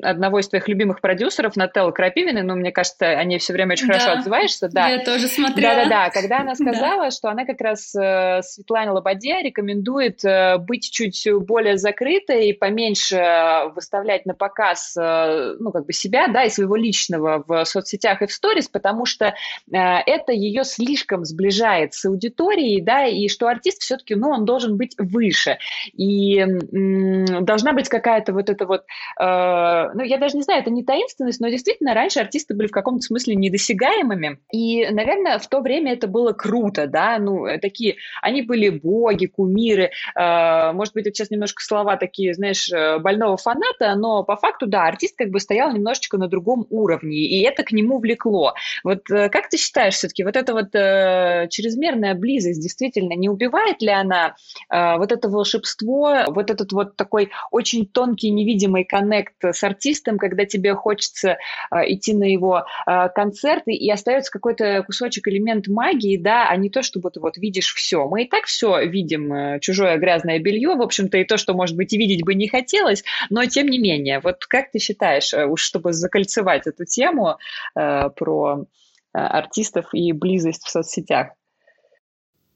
[0.00, 3.94] одного из твоих любимых продюсеров, Нателлы Крапивиной, ну, мне кажется, они все время очень да,
[3.94, 4.68] хорошо отзываешься.
[4.68, 5.84] Да, я тоже смотрела.
[5.84, 7.10] Да-да-да, когда она сказала, да.
[7.10, 13.70] что она как раз э, Светлане Лободе рекомендует э, быть чуть более закрытой и поменьше
[13.74, 18.26] выставлять на показ, э, ну, как бы себя, да, и своего личного в соцсетях и
[18.26, 19.32] в сторис, потому что э,
[19.72, 24.94] это ее слишком сближает с аудиторией, да, и что артист все-таки, ну, он должен быть
[24.98, 25.58] выше,
[25.92, 28.84] и м- должна быть какая-то вот эта вот
[29.20, 32.72] э, ну, я даже не знаю, это не таинственность, но действительно раньше артисты были в
[32.72, 37.96] каком-то смысле недосягаемыми, и, наверное, в то время это было круто, да, ну, э, такие,
[38.20, 43.36] они были боги, кумиры, э, может быть, это сейчас немножко слова такие, знаешь, э, больного
[43.36, 47.62] фаната, но по факту, да, артист как бы стоял немножечко на другом уровне, и это
[47.62, 48.54] к нему влекло.
[48.84, 53.82] Вот э, как ты считаешь все-таки, вот эта вот э, чрезмерная близость действительно не убивает
[53.82, 54.34] ли она
[54.70, 59.71] э, вот это волшебство, вот этот вот такой очень тонкий невидимый коннект с артистом,
[60.18, 61.38] когда тебе хочется
[61.70, 66.70] э, идти на его э, концерты, и остается какой-то кусочек, элемент магии, да, а не
[66.70, 68.08] то, чтобы ты вот видишь все.
[68.08, 71.76] Мы и так все видим, э, чужое грязное белье, в общем-то, и то, что, может
[71.76, 74.20] быть, и видеть бы не хотелось, но тем не менее.
[74.20, 77.38] Вот как ты считаешь, э, уж чтобы закольцевать эту тему
[77.74, 78.66] э, про
[79.12, 81.28] артистов и близость в соцсетях?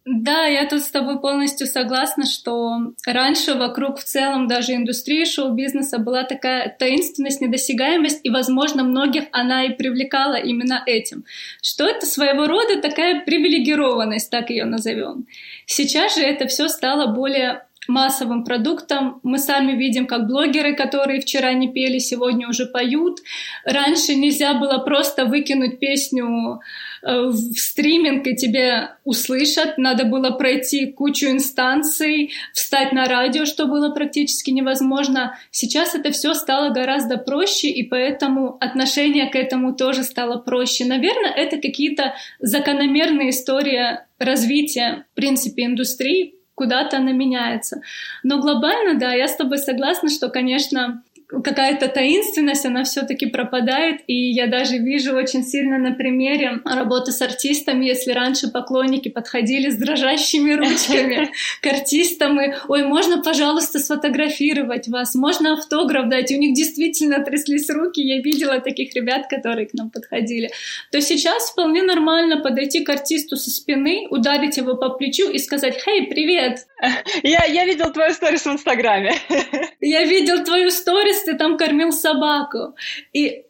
[0.08, 5.98] Да, я тут с тобой полностью согласна, что раньше вокруг в целом даже индустрии шоу-бизнеса
[5.98, 11.24] была такая таинственность, недосягаемость, и, возможно, многих она и привлекала именно этим.
[11.60, 15.26] Что это своего рода такая привилегированность, так ее назовем.
[15.66, 19.20] Сейчас же это все стало более массовым продуктом.
[19.22, 23.20] Мы сами видим, как блогеры, которые вчера не пели, сегодня уже поют.
[23.64, 26.60] Раньше нельзя было просто выкинуть песню
[27.02, 29.78] э, в стриминг, и тебе услышат.
[29.78, 35.38] Надо было пройти кучу инстанций, встать на радио, что было практически невозможно.
[35.50, 40.84] Сейчас это все стало гораздо проще, и поэтому отношение к этому тоже стало проще.
[40.84, 47.82] Наверное, это какие-то закономерные истории развития, в принципе, индустрии, куда-то она меняется.
[48.24, 54.30] Но глобально, да, я с тобой согласна, что, конечно, какая-то таинственность, она все-таки пропадает, и
[54.30, 59.76] я даже вижу очень сильно на примере работы с артистами, если раньше поклонники подходили с
[59.76, 61.30] дрожащими ручками
[61.62, 65.14] к артистам, и «Ой, можно, пожалуйста, сфотографировать вас?
[65.14, 69.90] Можно автограф дать?» У них действительно тряслись руки, я видела таких ребят, которые к нам
[69.90, 70.50] подходили.
[70.92, 75.82] То сейчас вполне нормально подойти к артисту со спины, ударить его по плечу и сказать
[75.82, 76.66] «Хей, привет!»
[77.22, 79.14] Я, я видел твою сторис в Инстаграме.
[79.80, 82.76] Я видел твою сторис ты там кормил собаку.
[83.12, 83.44] И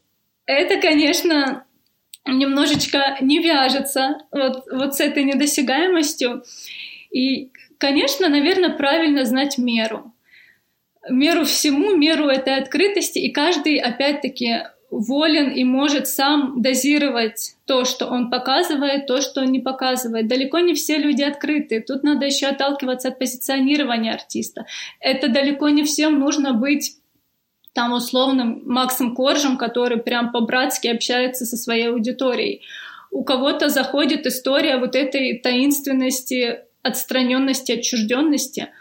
[0.46, 1.64] это, конечно,
[2.24, 6.44] немножечко не вяжется вот, вот с этой недосягаемостью.
[7.10, 10.12] И, конечно, наверное, правильно знать меру.
[11.08, 18.06] Меру всему, меру этой открытости, и каждый, опять-таки, волен и может сам дозировать то, что
[18.06, 20.28] он показывает, то, что он не показывает.
[20.28, 21.84] Далеко не все люди открыты.
[21.86, 24.66] Тут надо еще отталкиваться от позиционирования артиста.
[25.00, 26.96] Это далеко не всем нужно быть
[27.72, 32.62] там условным Максом Коржем, который прям по-братски общается со своей аудиторией.
[33.10, 38.68] У кого-то заходит история вот этой таинственности, отстраненности, отчужденности—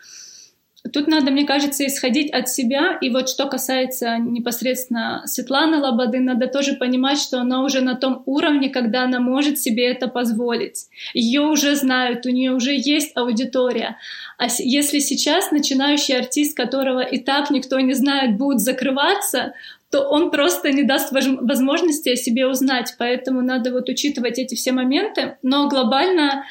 [0.93, 2.97] Тут надо, мне кажется, исходить от себя.
[3.01, 8.21] И вот что касается непосредственно Светланы Лободы, надо тоже понимать, что она уже на том
[8.25, 10.87] уровне, когда она может себе это позволить.
[11.13, 13.97] Ее уже знают, у нее уже есть аудитория.
[14.37, 19.53] А если сейчас начинающий артист, которого и так никто не знает, будет закрываться,
[19.89, 22.95] то он просто не даст возможности о себе узнать.
[22.97, 25.37] Поэтому надо вот учитывать эти все моменты.
[25.41, 26.43] Но глобально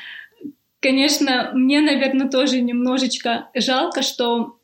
[0.85, 4.59] Конечно, мне, наверное, тоже немножечко жалко, что,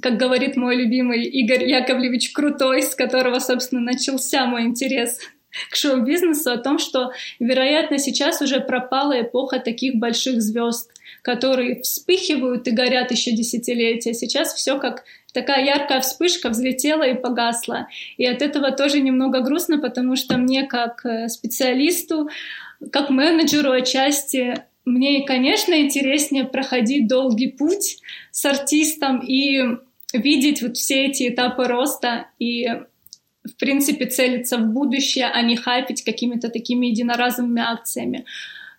[0.00, 5.18] как говорит мой любимый Игорь Яковлевич Крутой, с которого, собственно, начался мой интерес
[5.72, 7.10] к шоу-бизнесу, о том, что,
[7.40, 14.14] вероятно, сейчас уже пропала эпоха таких больших звезд, которые вспыхивают и горят еще десятилетия.
[14.14, 17.88] Сейчас все как такая яркая вспышка взлетела и погасла.
[18.16, 22.28] И от этого тоже немного грустно, потому что мне как э, специалисту,
[22.92, 27.98] как менеджеру отчасти мне, конечно, интереснее проходить долгий путь
[28.30, 29.62] с артистом и
[30.12, 32.66] видеть вот все эти этапы роста и
[33.44, 38.24] в принципе целиться в будущее, а не хайпить какими-то такими единоразовыми акциями.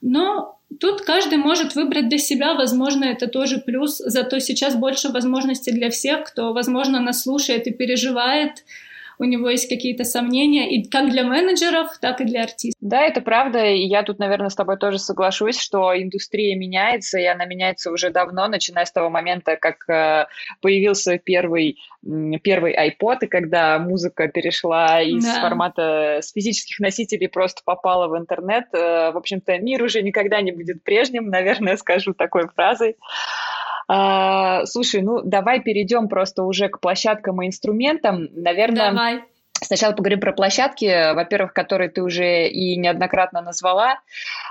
[0.02, 5.72] Но тут каждый может выбрать для себя, возможно, это тоже плюс, зато сейчас больше возможностей
[5.72, 8.64] для всех, кто, возможно, нас слушает и переживает,
[9.20, 12.78] у него есть какие-то сомнения, и как для менеджеров, так и для артистов.
[12.82, 17.26] Да, это правда, и я тут, наверное, с тобой тоже соглашусь, что индустрия меняется, и
[17.26, 20.28] она меняется уже давно, начиная с того момента, как э,
[20.62, 21.78] появился первый
[22.44, 25.42] первый iPod, и когда музыка перешла из да.
[25.42, 30.52] формата с физических носителей просто попала в интернет, э, в общем-то, мир уже никогда не
[30.52, 32.98] будет прежним, наверное, скажу такой фразой.
[33.88, 38.28] А, слушай, ну давай перейдем просто уже к площадкам и инструментам.
[38.34, 39.24] Наверное, давай.
[39.62, 44.00] Сначала поговорим про площадки, во-первых, которые ты уже и неоднократно назвала,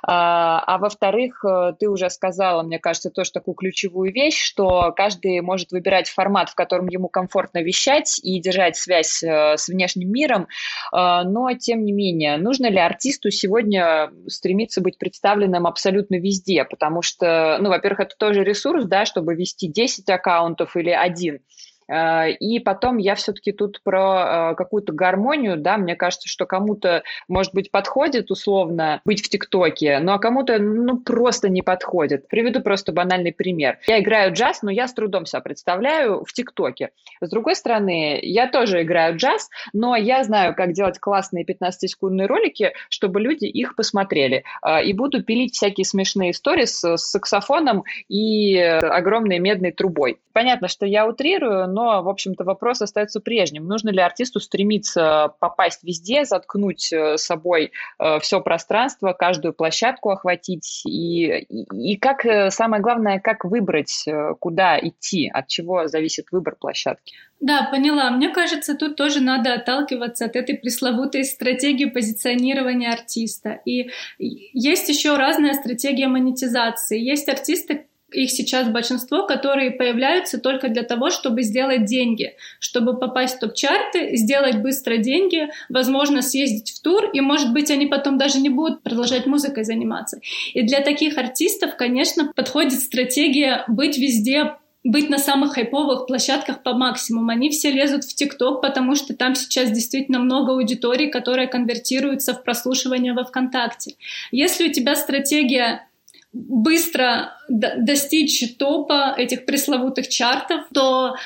[0.03, 5.43] а, а во-вторых, э, ты уже сказала, мне кажется, тоже такую ключевую вещь, что каждый
[5.43, 10.49] может выбирать формат, в котором ему комфортно вещать и держать связь э, с внешним миром,
[10.91, 17.03] а, но тем не менее, нужно ли артисту сегодня стремиться быть представленным абсолютно везде, потому
[17.03, 22.59] что, ну, во-первых, это тоже ресурс, да, чтобы вести 10 аккаунтов или один, Э, и
[22.61, 27.71] потом я все-таки тут про э, какую-то гармонию, да, мне кажется, что кому-то, может быть,
[27.71, 32.29] подходит условно быть в ТикТоке, ну а кому-то, ну, просто не подходит.
[32.29, 33.79] Приведу просто банальный пример.
[33.87, 36.91] Я играю джаз, но я с трудом себя представляю в ТикТоке.
[37.21, 42.73] С другой стороны, я тоже играю джаз, но я знаю, как делать классные 15-секундные ролики,
[42.89, 44.45] чтобы люди их посмотрели.
[44.65, 50.19] Э, и буду пилить всякие смешные истории с саксофоном и огромной медной трубой.
[50.33, 53.67] Понятно, что я утрирую, но, в общем-то, вопрос остается прежним.
[53.67, 60.83] Нужно ли артисту стремиться попасть везде, заткнуть э, собой э, все пространство, каждую площадку охватить?
[60.87, 64.05] И, и, как, э, самое главное, как выбрать,
[64.39, 67.15] куда идти, от чего зависит выбор площадки?
[67.41, 68.11] Да, поняла.
[68.11, 73.61] Мне кажется, тут тоже надо отталкиваться от этой пресловутой стратегии позиционирования артиста.
[73.65, 76.99] И есть еще разная стратегия монетизации.
[76.99, 83.37] Есть артисты, их сейчас большинство, которые появляются только для того, чтобы сделать деньги, чтобы попасть
[83.37, 88.41] в топ-чарты, сделать быстро деньги, возможно, съездить в тур, и, может быть, они потом даже
[88.41, 90.21] не будут продолжать музыкой заниматься.
[90.53, 96.75] И для таких артистов, конечно, подходит стратегия быть везде быть на самых хайповых площадках по
[96.75, 97.33] максимуму.
[97.33, 102.45] Они все лезут в ТикТок, потому что там сейчас действительно много аудитории, которая конвертируется в
[102.45, 103.95] прослушивание во ВКонтакте.
[104.31, 105.89] Если у тебя стратегия
[106.35, 111.17] быстро достичь топа этих пресловутых чартов, то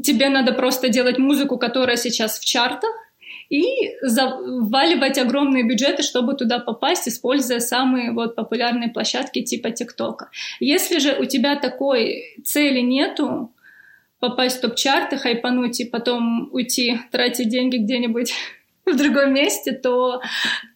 [0.00, 2.90] тебе надо просто делать музыку, которая сейчас в чартах,
[3.48, 3.64] и
[4.00, 10.30] заваливать огромные бюджеты, чтобы туда попасть, используя самые вот популярные площадки типа ТикТока.
[10.60, 13.52] Если же у тебя такой цели нету,
[14.20, 18.34] попасть в топ-чарты, хайпануть и потом уйти тратить деньги где-нибудь
[18.92, 20.22] в другом месте, то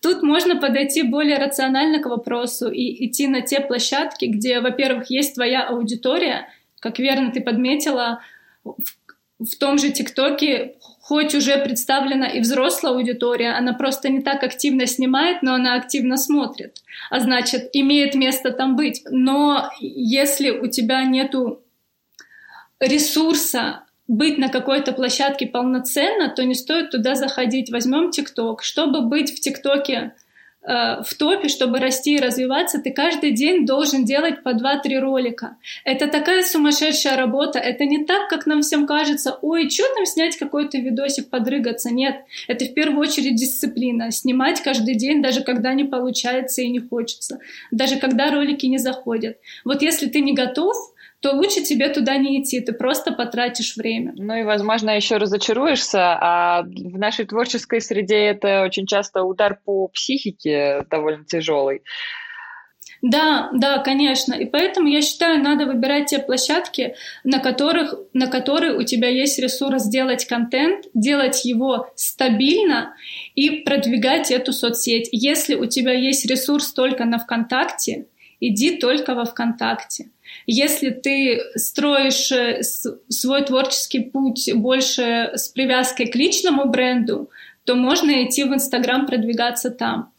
[0.00, 5.34] тут можно подойти более рационально к вопросу и идти на те площадки, где, во-первых, есть
[5.34, 6.48] твоя аудитория,
[6.80, 8.20] как верно ты подметила,
[8.64, 8.76] в,
[9.38, 14.86] в том же ТикТоке хоть уже представлена и взрослая аудитория, она просто не так активно
[14.86, 19.02] снимает, но она активно смотрит, а значит, имеет место там быть.
[19.10, 21.62] Но если у тебя нету
[22.80, 27.70] ресурса быть на какой-то площадке полноценно, то не стоит туда заходить.
[27.70, 28.62] Возьмем ТикТок.
[28.62, 30.12] Чтобы быть в ТикТоке
[30.66, 35.56] Э, в топе, чтобы расти и развиваться, ты каждый день должен делать по 2-3 ролика.
[35.84, 37.58] Это такая сумасшедшая работа.
[37.58, 41.92] Это не так, как нам всем кажется, ой, что там снять какой-то видосик, подрыгаться.
[41.92, 42.16] Нет,
[42.48, 44.10] это в первую очередь дисциплина.
[44.10, 47.40] Снимать каждый день, даже когда не получается и не хочется.
[47.70, 49.36] Даже когда ролики не заходят.
[49.66, 50.74] Вот если ты не готов,
[51.24, 54.12] то лучше тебе туда не идти, ты просто потратишь время.
[54.14, 59.88] Ну и, возможно, еще разочаруешься, а в нашей творческой среде это очень часто удар по
[59.88, 61.80] психике довольно тяжелый.
[63.00, 64.34] Да, да, конечно.
[64.34, 66.94] И поэтому я считаю, надо выбирать те площадки,
[67.24, 72.94] на которых, на которые у тебя есть ресурс делать контент, делать его стабильно
[73.34, 75.08] и продвигать эту соцсеть.
[75.10, 78.08] Если у тебя есть ресурс только на ВКонтакте,
[78.40, 80.10] иди только во ВКонтакте.
[80.46, 87.30] Если ты строишь э, свой творческий путь больше с привязкой к личному бренду,
[87.64, 90.12] то можно идти в Инстаграм, продвигаться там.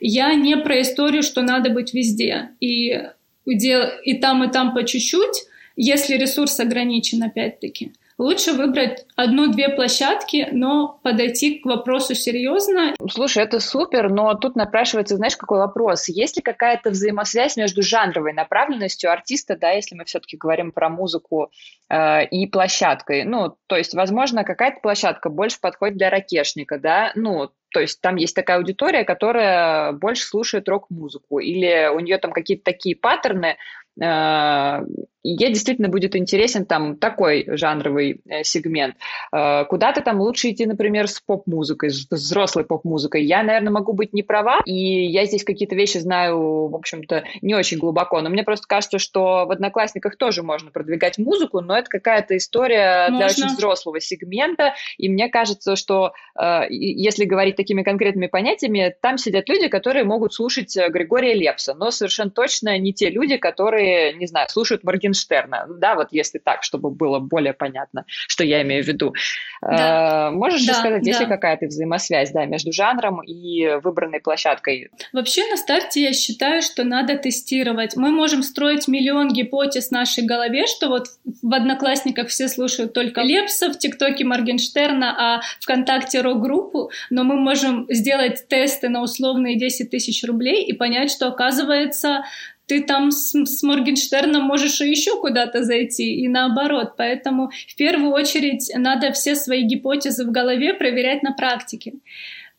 [0.00, 2.50] Я не про историю, что надо быть везде.
[2.60, 3.02] И,
[3.44, 5.44] и там, и там по чуть-чуть,
[5.76, 7.92] если ресурс ограничен, опять-таки.
[8.18, 12.94] Лучше выбрать одну-две площадки, но подойти к вопросу серьезно.
[13.10, 16.08] Слушай, это супер, но тут напрашивается, знаешь, какой вопрос?
[16.08, 21.50] Есть ли какая-то взаимосвязь между жанровой направленностью артиста, да, если мы все-таки говорим про музыку,
[21.90, 23.24] э, и площадкой?
[23.24, 28.16] Ну, то есть, возможно, какая-то площадка больше подходит для ракешника, да, ну, то есть там
[28.16, 33.58] есть такая аудитория, которая больше слушает рок-музыку, или у нее там какие-то такие паттерны,
[34.00, 34.84] э,
[35.26, 38.96] ей действительно будет интересен там такой жанровый э, сегмент.
[39.32, 43.24] Э, куда-то там лучше идти, например, с поп-музыкой, с взрослой поп-музыкой.
[43.24, 47.54] Я, наверное, могу быть не права, и я здесь какие-то вещи знаю, в общем-то, не
[47.54, 51.88] очень глубоко, но мне просто кажется, что в «Одноклассниках» тоже можно продвигать музыку, но это
[51.90, 53.16] какая-то история можно.
[53.18, 59.18] для очень взрослого сегмента, и мне кажется, что э, если говорить такими конкретными понятиями, там
[59.18, 64.26] сидят люди, которые могут слушать Григория Лепса, но совершенно точно не те люди, которые, не
[64.26, 68.84] знаю, слушают Моргенштерна Моргенштерна, да, вот если так, чтобы было более понятно, что я имею
[68.84, 69.14] в виду.
[69.62, 70.28] Да.
[70.28, 71.08] Э, можешь да, рассказать, да.
[71.08, 74.90] есть ли какая-то взаимосвязь, да, между жанром и выбранной площадкой?
[75.12, 77.96] Вообще на старте я считаю, что надо тестировать.
[77.96, 81.06] Мы можем строить миллион гипотез в нашей голове, что вот
[81.42, 87.86] в Одноклассниках все слушают только Лепса, в ТикТоке Моргенштерна, а ВКонтакте рок-группу, но мы можем
[87.88, 92.24] сделать тесты на условные 10 тысяч рублей и понять, что оказывается
[92.66, 96.94] ты там с, с Моргенштерном можешь и еще куда-то зайти, и наоборот.
[96.96, 101.94] Поэтому в первую очередь надо все свои гипотезы в голове проверять на практике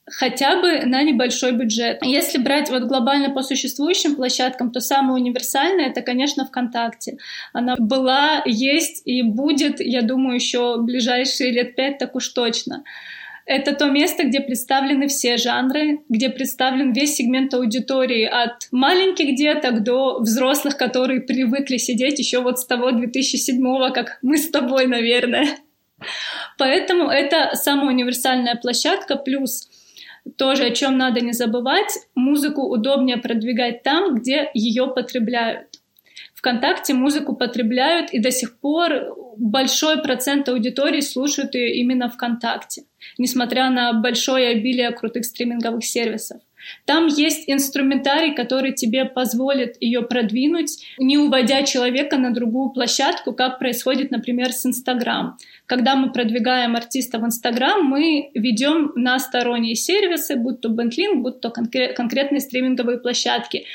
[0.09, 1.99] хотя бы на небольшой бюджет.
[2.01, 7.17] Если брать вот глобально по существующим площадкам, то самая универсальная это, конечно, ВКонтакте.
[7.53, 12.83] Она была, есть и будет, я думаю, еще ближайшие лет пять так уж точно.
[13.47, 19.83] Это то место, где представлены все жанры, где представлен весь сегмент аудитории от маленьких деток
[19.83, 25.47] до взрослых, которые привыкли сидеть еще вот с того 2007-го, как мы с тобой, наверное.
[26.57, 29.69] Поэтому это самая универсальная площадка, плюс
[30.35, 35.76] тоже, о чем надо не забывать, музыку удобнее продвигать там, где ее потребляют.
[36.37, 38.91] ВКонтакте музыку потребляют, и до сих пор
[39.37, 42.83] большой процент аудитории слушают ее именно ВКонтакте,
[43.17, 46.41] несмотря на большое обилие крутых стриминговых сервисов.
[46.85, 53.59] Там есть инструментарий, который тебе позволит ее продвинуть, не уводя человека на другую площадку, как
[53.59, 55.37] происходит, например, с Инстаграм.
[55.65, 61.41] Когда мы продвигаем артиста в Инстаграм, мы ведем на сторонние сервисы, будь то Бентлинг, будь
[61.41, 63.65] то конкрет, конкретные стриминговые площадки.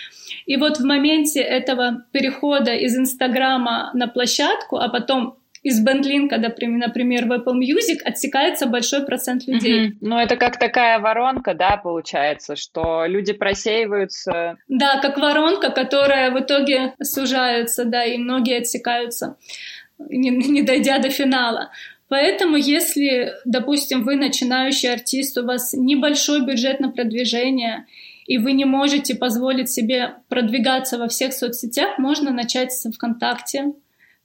[0.46, 7.26] И вот в моменте этого перехода из Инстаграма на площадку, а потом из бендлинка, например,
[7.26, 9.88] в Apple Music отсекается большой процент людей.
[9.88, 9.96] Mm-hmm.
[10.00, 14.56] Ну, это как такая воронка, да, получается, что люди просеиваются.
[14.68, 19.36] Да, как воронка, которая в итоге сужается, да, и многие отсекаются,
[19.98, 21.70] не, не дойдя до финала.
[22.08, 27.86] Поэтому, если, допустим, вы начинающий артист, у вас небольшой бюджет на продвижение,
[28.26, 33.72] и вы не можете позволить себе продвигаться во всех соцсетях, можно начать с ВКонтакте.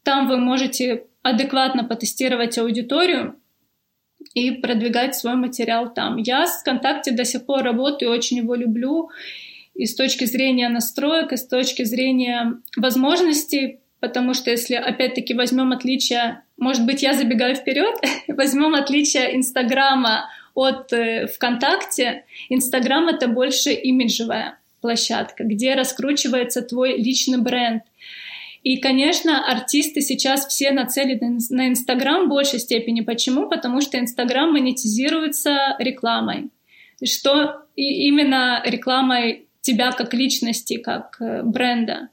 [0.04, 3.36] Там вы можете адекватно потестировать аудиторию
[4.34, 6.18] и продвигать свой материал там.
[6.18, 9.10] Я с ВКонтакте до сих пор работаю, очень его люблю
[9.76, 15.72] и с точки зрения настроек, и с точки зрения возможностей, потому что если опять-таки возьмем
[15.72, 17.96] отличие, может быть, я забегаю вперед,
[18.28, 27.40] возьмем отличие Инстаграма от э, ВКонтакте, Инстаграм— это больше имиджевая площадка, где раскручивается твой личный
[27.40, 27.84] бренд.
[28.64, 33.02] И, конечно, артисты сейчас все нацелены на Инстаграм в большей степени.
[33.02, 33.48] Почему?
[33.48, 36.50] Потому что Инстаграм монетизируется рекламой.
[37.04, 42.10] Что и именно рекламой тебя как личности, как э, бренда.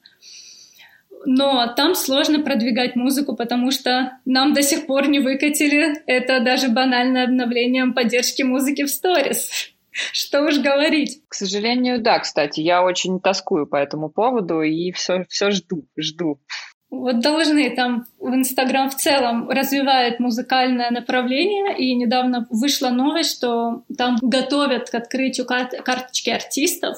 [1.27, 6.69] Но там сложно продвигать музыку, потому что нам до сих пор не выкатили это даже
[6.69, 9.74] банальное обновлением поддержки музыки в сторис.
[10.13, 11.23] Что уж говорить.
[11.29, 16.41] К сожалению, да, кстати, я очень тоскую по этому поводу и все, все жду, жду.
[16.91, 23.83] Вот должны там в Инстаграм в целом развивает музыкальное направление, и недавно вышла новость, что
[23.99, 26.97] там готовят к открытию карточки артистов,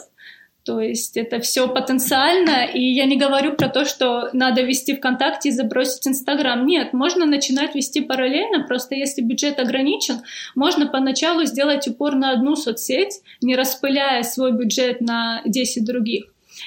[0.67, 5.51] то есть это все потенциально, и я не говорю про то, что надо вести ВКонтакте
[5.51, 6.67] и забросить Инстаграм.
[6.67, 10.23] Нет, можно начинать вести параллельно, просто если бюджет ограничен,
[10.57, 16.25] можно поначалу сделать упор на одну соцсеть, не распыляя свой бюджет на 10 других.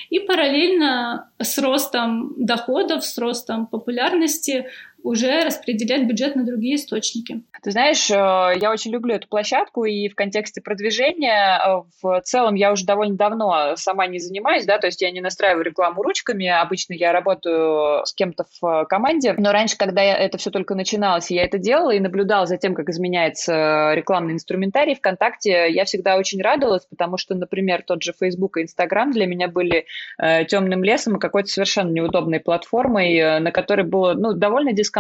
[0.09, 4.67] И параллельно с ростом доходов, с ростом популярности
[5.09, 7.41] уже распределять бюджет на другие источники.
[7.63, 12.53] Ты знаешь, э, я очень люблю эту площадку, и в контексте продвижения э, в целом
[12.53, 16.47] я уже довольно давно сама не занимаюсь, да, то есть я не настраиваю рекламу ручками,
[16.47, 21.43] обычно я работаю с кем-то в команде, но раньше, когда это все только начиналось, я
[21.43, 26.85] это делала и наблюдала за тем, как изменяется рекламный инструментарий ВКонтакте, я всегда очень радовалась,
[26.85, 29.87] потому что, например, тот же Facebook и Instagram для меня были
[30.21, 34.98] э, темным лесом и какой-то совершенно неудобной платформой, э, на которой было, ну, довольно дискомфортно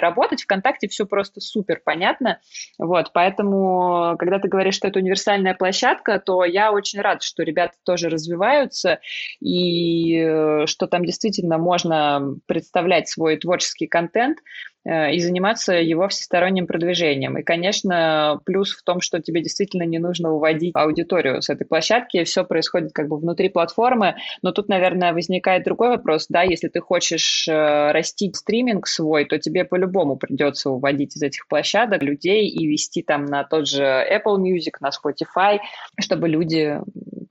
[0.00, 0.42] работать.
[0.42, 2.40] ВКонтакте все просто супер понятно.
[2.78, 7.74] Вот, поэтому, когда ты говоришь, что это универсальная площадка, то я очень рад, что ребята
[7.84, 9.00] тоже развиваются
[9.40, 14.38] и э, что там действительно можно представлять свой творческий контент.
[14.84, 17.38] Э, и заниматься его всесторонним продвижением.
[17.38, 22.24] И, конечно, плюс в том, что тебе действительно не нужно уводить аудиторию с этой площадки,
[22.24, 26.80] все происходит как бы внутри платформы, но тут, наверное, возникает другой вопрос, да, если ты
[26.80, 32.66] хочешь э, растить стриминг свой, то тебе по-любому придется уводить из этих площадок людей и
[32.66, 35.60] вести там на тот же Apple Music, на Spotify,
[36.00, 36.80] чтобы люди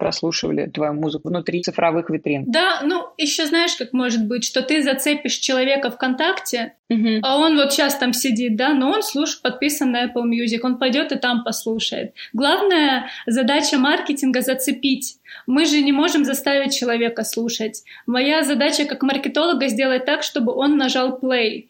[0.02, 2.45] прослушивали твою музыку внутри цифровых витрин.
[2.47, 7.20] Да, ну еще знаешь, как может быть, что ты зацепишь человека ВКонтакте, угу.
[7.22, 10.80] а он вот сейчас там сидит, да, но он слушает, подписан на Apple Music, он
[10.80, 12.16] пойдет и там послушает.
[12.34, 15.18] Главная задача маркетинга зацепить.
[15.45, 17.84] Мы же не можем заставить человека слушать.
[18.08, 21.68] Моя задача как маркетолога сделать так, чтобы он нажал play.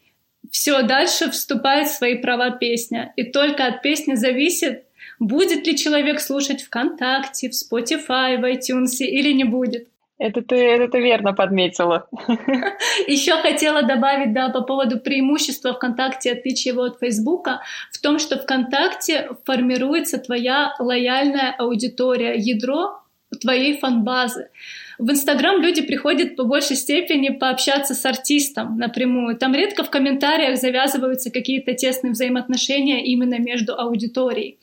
[0.51, 3.11] Все, дальше вступает в свои права песня.
[3.17, 4.85] И только от песни зависит,
[5.21, 9.87] будет ли человек слушать ВКонтакте, в Spotify, в iTunes или не будет.
[10.17, 12.07] Это ты, это ты верно подметила.
[13.07, 17.61] Еще хотела добавить, да, по поводу преимущества ВКонтакте, отличия его от Фейсбука,
[17.91, 23.01] в том, что ВКонтакте формируется твоя лояльная аудитория, ядро
[23.37, 24.49] твоей фан-базы.
[24.97, 29.37] В Инстаграм люди приходят по большей степени пообщаться с артистом напрямую.
[29.37, 34.59] Там редко в комментариях завязываются какие-то тесные взаимоотношения именно между аудиторией.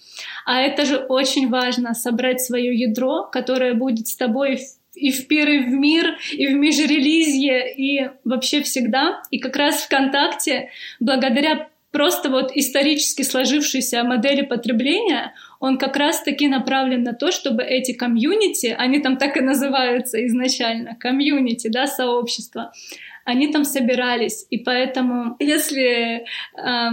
[0.46, 4.60] А это же очень важно, собрать свое ядро, которое будет с тобой
[4.94, 9.22] и в пир, в мир, и в межрелизье, и вообще всегда.
[9.30, 17.02] И как раз ВКонтакте, благодаря просто вот исторически сложившейся модели потребления, он как раз-таки направлен
[17.02, 22.72] на то, чтобы эти комьюнити, они там так и называются изначально, комьюнити, да, сообщество,
[23.24, 24.46] они там собирались.
[24.50, 26.24] И поэтому, если
[26.56, 26.90] э,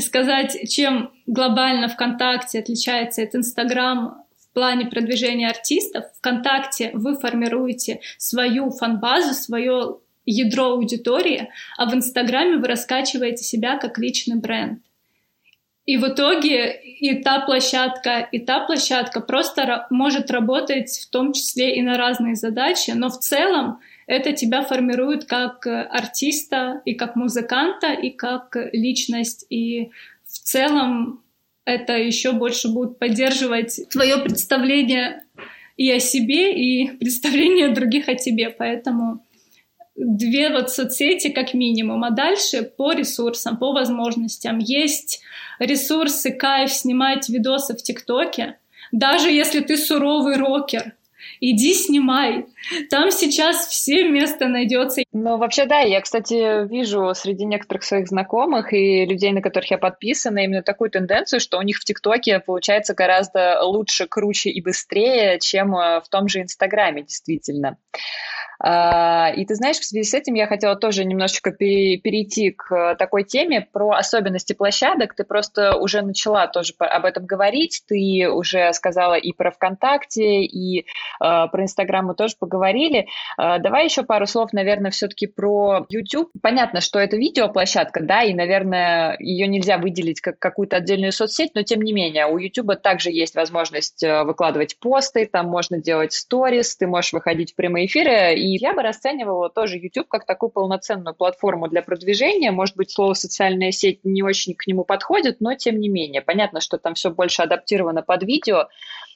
[0.00, 8.70] сказать, чем глобально ВКонтакте отличается от Инстаграм в плане продвижения артистов, ВКонтакте вы формируете свою
[8.70, 14.80] фан-базу, свое ядро аудитории, а в Инстаграме вы раскачиваете себя как личный бренд.
[15.86, 21.76] И в итоге и та площадка, и та площадка просто может работать в том числе
[21.76, 27.92] и на разные задачи, но в целом это тебя формирует как артиста, и как музыканта,
[27.92, 29.46] и как личность.
[29.50, 29.90] И
[30.24, 31.22] в целом
[31.64, 35.24] это еще больше будет поддерживать твое представление
[35.76, 38.50] и о себе, и представление других о тебе.
[38.50, 39.24] Поэтому
[39.96, 44.58] две вот соцсети как минимум, а дальше по ресурсам, по возможностям.
[44.58, 45.22] Есть
[45.58, 48.58] ресурсы, кайф снимать видосы в ТикТоке,
[48.92, 50.94] даже если ты суровый рокер,
[51.50, 52.46] иди снимай.
[52.90, 55.02] Там сейчас все место найдется.
[55.12, 59.78] Ну, вообще, да, я, кстати, вижу среди некоторых своих знакомых и людей, на которых я
[59.78, 65.38] подписана, именно такую тенденцию, что у них в ТикТоке получается гораздо лучше, круче и быстрее,
[65.38, 67.76] чем э, в том же Инстаграме, действительно.
[68.60, 73.24] А, и ты знаешь, в связи с этим я хотела тоже немножечко перейти к такой
[73.24, 75.14] теме про особенности площадок.
[75.14, 77.82] Ты просто уже начала тоже об этом говорить.
[77.88, 80.86] Ты уже сказала и про ВКонтакте, и
[81.20, 83.08] э, Э, про Инстаграм мы тоже поговорили.
[83.38, 86.30] Э, давай еще пару слов, наверное, все-таки про YouTube.
[86.42, 91.62] Понятно, что это видеоплощадка, да, и, наверное, ее нельзя выделить как какую-то отдельную соцсеть, но
[91.62, 96.86] тем не менее, у YouTube также есть возможность выкладывать посты, там можно делать сторис, ты
[96.86, 101.68] можешь выходить в прямые эфиры, и я бы расценивала тоже YouTube как такую полноценную платформу
[101.68, 102.50] для продвижения.
[102.50, 106.22] Может быть, слово «социальная сеть» не очень к нему подходит, но тем не менее.
[106.22, 108.68] Понятно, что там все больше адаптировано под видео,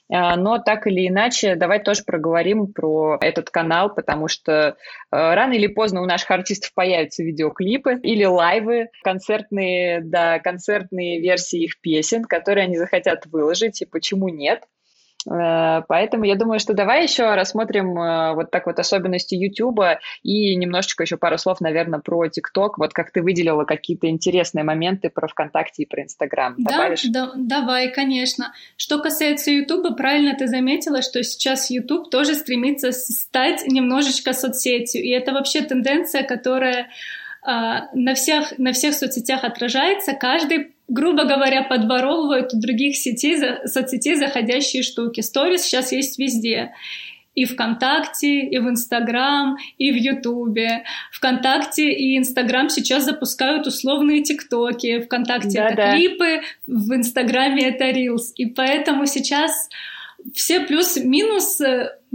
[0.09, 4.75] но так или иначе, давай тоже проговорим про этот канал, потому что э,
[5.11, 11.81] рано или поздно у наших артистов появятся видеоклипы или лайвы, концертные, да, концертные версии их
[11.81, 14.63] песен, которые они захотят выложить, и почему нет.
[15.27, 19.81] Э, поэтому я думаю, что давай еще рассмотрим э, вот так вот особенности YouTube
[20.23, 22.75] и немножечко еще пару слов, наверное, про TikTok.
[22.77, 26.55] Вот как ты выделила какие-то интересные моменты про ВКонтакте и про Инстаграм.
[26.59, 28.53] Да, да, давай, конечно.
[28.77, 35.03] Что касается YouTube, правильно ты заметила, что сейчас YouTube тоже стремится стать немножечко соцсетью.
[35.03, 36.89] И это вообще тенденция, которая
[37.49, 40.13] на всех, на всех соцсетях отражается.
[40.13, 45.21] Каждый грубо говоря, подворовывают у других сетей, соцсетей заходящие штуки.
[45.21, 46.73] Сторис сейчас есть везде.
[47.35, 50.85] И ВКонтакте, и в Инстаграм, и в Ютубе.
[51.13, 55.01] ВКонтакте и Инстаграм сейчас запускают условные ТикТоки.
[55.01, 55.93] ВКонтакте да, это да.
[55.93, 58.33] клипы, в Инстаграме это Рилс.
[58.37, 59.69] И поэтому сейчас
[60.35, 61.61] все плюс-минус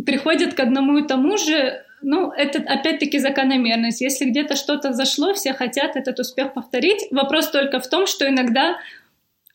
[0.04, 4.02] приходят к одному и тому же ну, это опять-таки закономерность.
[4.02, 7.08] Если где-то что-то зашло, все хотят этот успех повторить.
[7.12, 8.78] Вопрос только в том, что иногда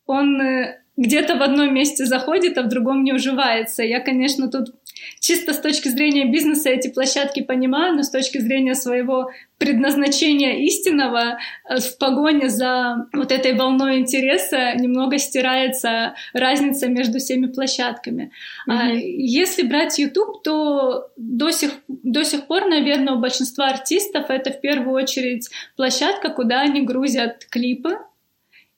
[0.06, 3.82] он э, где-то в одном месте заходит, а в другом не уживается.
[3.82, 4.74] Я, конечно, тут
[5.20, 11.38] чисто с точки зрения бизнеса эти площадки понимаю, но с точки зрения своего предназначения истинного
[11.68, 18.30] э, в погоне за вот этой волной интереса немного стирается разница между всеми площадками.
[18.68, 18.98] Mm-hmm.
[19.00, 24.60] Если брать YouTube, то до сих, до сих пор, наверное, у большинства артистов это в
[24.60, 27.98] первую очередь площадка, куда они грузят клипы,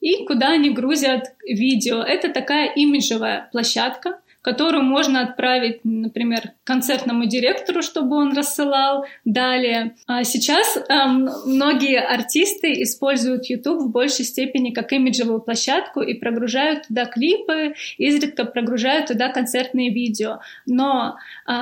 [0.00, 2.02] и куда они грузят видео.
[2.02, 9.96] Это такая имиджевая площадка, которую можно отправить, например, концертному директору, чтобы он рассылал далее.
[10.06, 16.88] А сейчас эм, многие артисты используют YouTube в большей степени как имиджевую площадку и прогружают
[16.88, 20.40] туда клипы, изредка прогружают туда концертные видео.
[20.66, 21.16] Но
[21.46, 21.52] э,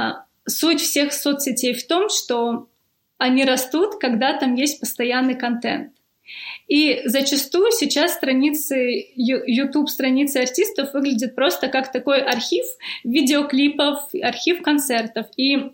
[0.46, 2.68] суть всех соцсетей в том, что
[3.18, 5.92] они растут, когда там есть постоянный контент.
[6.66, 12.64] И зачастую сейчас страницы, YouTube страницы артистов выглядят просто как такой архив
[13.04, 15.26] видеоклипов, архив концертов.
[15.36, 15.72] И,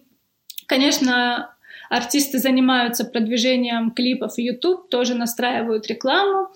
[0.67, 1.55] конечно,
[1.91, 6.49] артисты занимаются продвижением клипов в YouTube, тоже настраивают рекламу.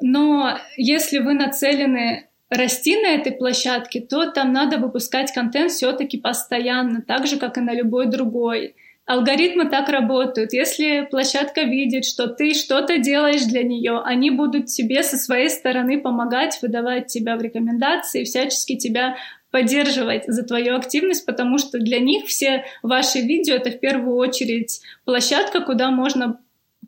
[0.00, 7.02] Но если вы нацелены расти на этой площадке, то там надо выпускать контент все-таки постоянно,
[7.02, 8.76] так же, как и на любой другой.
[9.06, 10.52] Алгоритмы так работают.
[10.52, 16.00] Если площадка видит, что ты что-то делаешь для нее, они будут тебе со своей стороны
[16.00, 19.16] помогать, выдавать тебя в рекомендации, всячески тебя
[19.52, 24.80] поддерживать за твою активность, потому что для них все ваши видео это в первую очередь
[25.04, 26.40] площадка, куда можно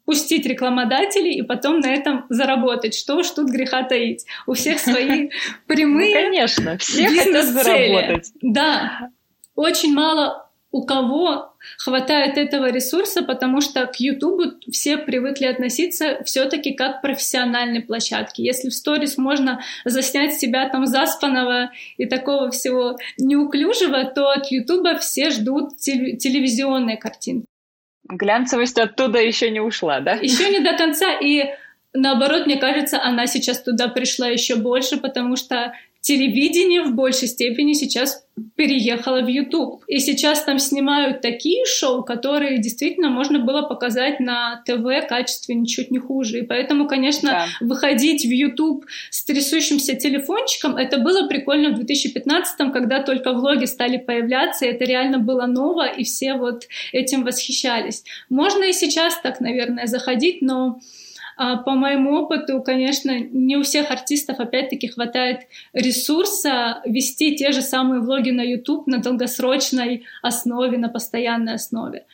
[0.05, 2.97] пустить рекламодателей и потом на этом заработать.
[2.97, 4.27] Что уж тут греха таить.
[4.47, 5.31] У всех свои
[5.66, 8.33] прямые ну, конечно, все хотят заработать.
[8.43, 9.11] Да,
[9.55, 16.73] очень мало у кого хватает этого ресурса, потому что к YouTube все привыкли относиться все-таки
[16.73, 18.45] как к профессиональной площадке.
[18.45, 24.99] Если в сторис можно заснять себя там заспанного и такого всего неуклюжего, то от YouTube
[25.01, 27.47] все ждут телевизионные картинки.
[28.09, 30.15] Глянцевость оттуда еще не ушла, да?
[30.15, 31.19] Еще не до конца.
[31.21, 31.45] И
[31.93, 37.72] наоборот, мне кажется, она сейчас туда пришла еще больше, потому что телевидение в большей степени
[37.72, 38.24] сейчас
[38.57, 39.82] переехало в YouTube.
[39.88, 45.90] И сейчас там снимают такие шоу, которые действительно можно было показать на ТВ качестве ничуть
[45.90, 46.40] не хуже.
[46.40, 47.46] И поэтому, конечно, да.
[47.61, 53.96] выходить в YouTube с трясущимся телефончиком, это было прикольно в 2015 когда только влоги стали
[53.96, 58.05] появляться, и это реально было ново, и все вот этим восхищались.
[58.28, 60.78] Можно и сейчас так, наверное, заходить, но
[61.39, 68.01] по моему опыту, конечно, не у всех артистов опять-таки хватает ресурса вести те же самые
[68.01, 72.07] влоги на YouTube на долгосрочной основе, на постоянной основе.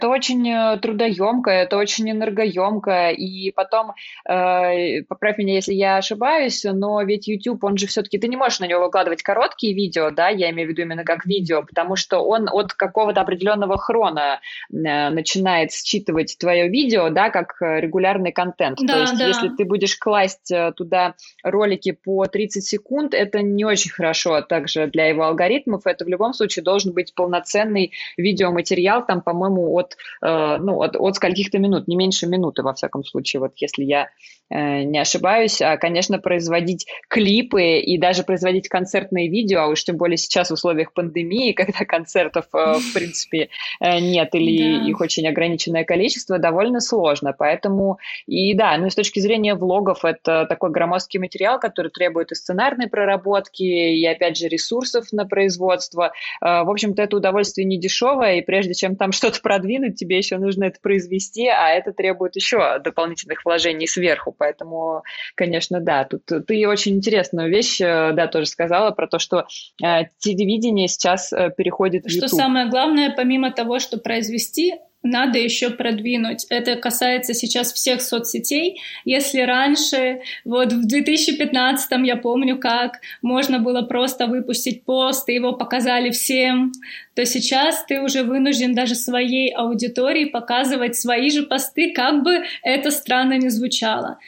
[0.00, 3.92] Это очень э, трудоемкое, это очень энергоемкое, и потом,
[4.26, 8.60] э, поправь меня, если я ошибаюсь, но ведь YouTube, он же все-таки, ты не можешь
[8.60, 12.20] на него выкладывать короткие видео, да, я имею в виду именно как видео, потому что
[12.20, 14.40] он от какого-то определенного хрона
[14.72, 18.78] э, начинает считывать твое видео, да, как э, регулярный контент.
[18.80, 19.26] Да, То есть, да.
[19.26, 24.86] если ты будешь класть э, туда ролики по 30 секунд, это не очень хорошо также
[24.86, 29.89] для его алгоритмов, это в любом случае должен быть полноценный видеоматериал, там, по-моему, от,
[30.22, 34.08] э, ну, от, от скольких-то минут, не меньше минуты, во всяком случае, вот если я
[34.50, 35.60] э, не ошибаюсь.
[35.60, 40.54] А, конечно, производить клипы и даже производить концертные видео, а уж тем более сейчас в
[40.54, 43.48] условиях пандемии, когда концертов, э, в принципе,
[43.80, 44.88] нет или да.
[44.88, 47.34] их очень ограниченное количество, довольно сложно.
[47.36, 52.32] Поэтому, и да, ну и с точки зрения влогов, это такой громоздкий материал, который требует
[52.32, 56.12] и сценарной проработки, и, опять же, ресурсов на производство.
[56.40, 60.64] В общем-то, это удовольствие не дешевое, и прежде чем там что-то продвинуть, тебе еще нужно
[60.64, 64.34] это произвести, а это требует еще дополнительных вложений сверху.
[64.36, 65.02] Поэтому,
[65.34, 69.46] конечно, да, тут ты очень интересную вещь, э, да, тоже сказала про то, что
[69.82, 72.28] э, телевидение сейчас э, переходит в YouTube.
[72.28, 76.46] Что самое главное, помимо того, что произвести, надо еще продвинуть.
[76.50, 78.80] Это касается сейчас всех соцсетей.
[79.04, 85.52] Если раньше, вот в 2015 я помню, как можно было просто выпустить пост, и его
[85.52, 86.72] показали всем,
[87.14, 92.90] то сейчас ты уже вынужден даже своей аудитории показывать свои же посты, как бы это
[92.90, 94.18] странно не звучало.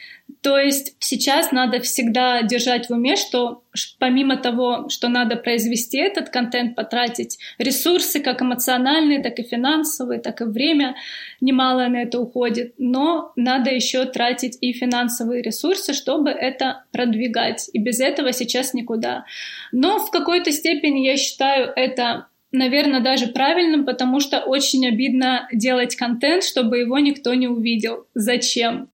[0.43, 3.63] То есть сейчас надо всегда держать в уме, что
[3.97, 10.41] помимо того, что надо произвести этот контент, потратить ресурсы как эмоциональные, так и финансовые, так
[10.41, 10.95] и время
[11.39, 17.69] немало на это уходит, но надо еще тратить и финансовые ресурсы, чтобы это продвигать.
[17.71, 19.23] И без этого сейчас никуда.
[19.71, 25.95] Но в какой-то степени я считаю это наверное, даже правильным, потому что очень обидно делать
[25.95, 28.05] контент, чтобы его никто не увидел.
[28.13, 28.92] Зачем?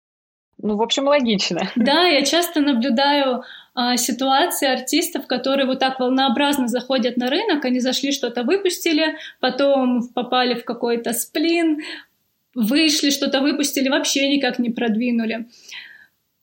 [0.61, 1.71] Ну, в общем, логично.
[1.75, 3.43] Да, я часто наблюдаю
[3.73, 10.09] а, ситуации артистов, которые вот так волнообразно заходят на рынок, они зашли, что-то выпустили, потом
[10.09, 11.79] попали в какой-то сплин,
[12.53, 15.47] вышли, что-то выпустили, вообще никак не продвинули.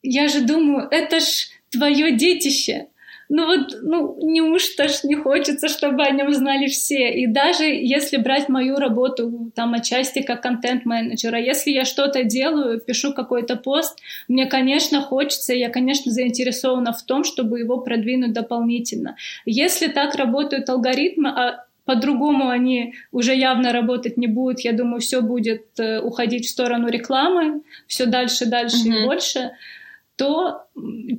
[0.02, 2.86] Я же думаю, это ж твое детище,
[3.28, 7.12] ну вот, ну неужто ж не хочется, чтобы о нем знали все.
[7.12, 13.12] И даже если брать мою работу там отчасти как контент-менеджера, если я что-то делаю, пишу
[13.12, 13.98] какой-то пост,
[14.28, 19.16] мне, конечно, хочется, я, конечно, заинтересована в том, чтобы его продвинуть дополнительно.
[19.44, 24.60] Если так работают алгоритмы, а по-другому они уже явно работать не будут.
[24.60, 29.02] Я думаю, все будет э, уходить в сторону рекламы, все дальше, дальше mm-hmm.
[29.02, 29.52] и больше
[30.16, 30.66] то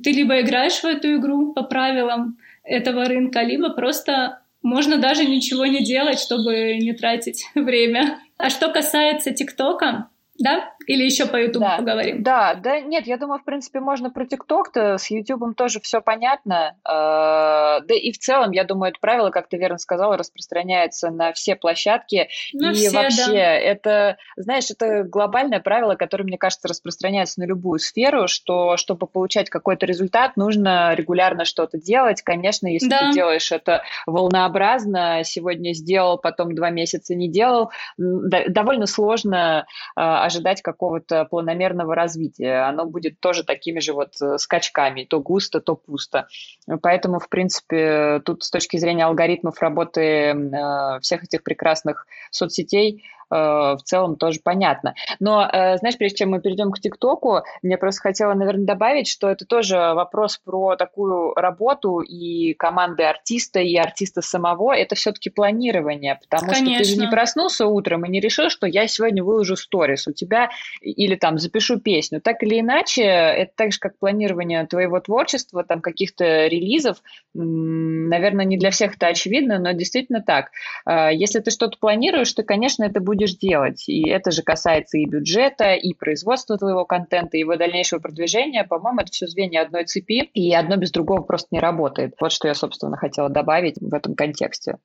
[0.02, 5.66] ты либо играешь в эту игру по правилам этого рынка, либо просто можно даже ничего
[5.66, 8.18] не делать, чтобы не тратить время.
[8.36, 10.72] А что касается ТикТока, да?
[10.86, 11.76] Или еще по YouTube да.
[11.78, 12.22] поговорим?
[12.22, 16.76] Да, да, нет, я думаю, в принципе, можно про TikTok-то, с YouTube тоже все понятно.
[16.88, 21.32] Э, да и в целом, я думаю, это правило, как ты верно сказала, распространяется на
[21.32, 22.28] все площадки.
[22.54, 23.54] На и все, вообще, да.
[23.54, 29.50] это, знаешь, это глобальное правило, которое, мне кажется, распространяется на любую сферу, что чтобы получать
[29.50, 32.22] какой-то результат, нужно регулярно что-то делать.
[32.22, 33.08] Конечно, если да.
[33.08, 39.66] ты делаешь это волнообразно, сегодня сделал, потом два месяца не делал, довольно сложно
[39.96, 42.68] э, ожидать как какого-то планомерного развития.
[42.68, 46.28] Оно будет тоже такими же вот э, скачками, то густо, то пусто.
[46.82, 53.80] Поэтому, в принципе, тут с точки зрения алгоритмов работы э, всех этих прекрасных соцсетей в
[53.84, 54.94] целом тоже понятно.
[55.20, 59.28] Но, э, знаешь, прежде чем мы перейдем к ТикТоку, мне просто хотела, наверное, добавить, что
[59.28, 64.74] это тоже вопрос про такую работу и команды артиста, и артиста самого.
[64.74, 66.74] Это все-таки планирование, потому Конечно.
[66.74, 70.12] что ты же не проснулся утром и не решил, что я сегодня выложу сторис у
[70.12, 70.50] тебя
[70.80, 72.20] или там запишу песню.
[72.20, 76.98] Так или иначе, это так же, как планирование твоего творчества, там каких-то релизов.
[77.34, 80.50] Наверное, не для всех это очевидно, но действительно так.
[80.86, 83.88] Э, если ты что-то планируешь, то, конечно, это будет будешь делать.
[83.88, 88.64] И это же касается и бюджета, и производства твоего контента, и его дальнейшего продвижения.
[88.64, 92.14] По-моему, это все звенья одной цепи, и одно без другого просто не работает.
[92.20, 94.76] Вот что я, собственно, хотела добавить в этом контексте.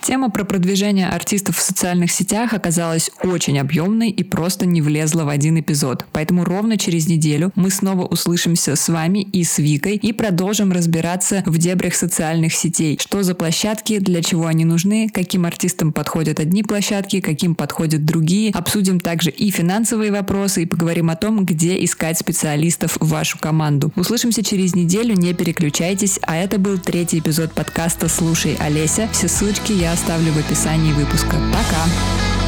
[0.00, 5.28] Тема про продвижение артистов в социальных сетях оказалась очень объемной и просто не влезла в
[5.28, 6.06] один эпизод.
[6.12, 11.42] Поэтому ровно через неделю мы снова услышимся с вами и с Викой и продолжим разбираться
[11.46, 12.98] в дебрях социальных сетей.
[13.00, 18.50] Что за площадки, для чего они нужны, каким артистам подходят одни площадки, каким подходят другие.
[18.50, 23.92] Обсудим также и финансовые вопросы и поговорим о том, где искать специалистов в вашу команду.
[23.94, 26.18] Услышимся через неделю, не переключайтесь.
[26.22, 29.08] А это был третий эпизод подкаста «Слушай, Олеся».
[29.12, 31.36] Все ссылочки я оставлю в описании выпуска.
[31.52, 32.41] Пока!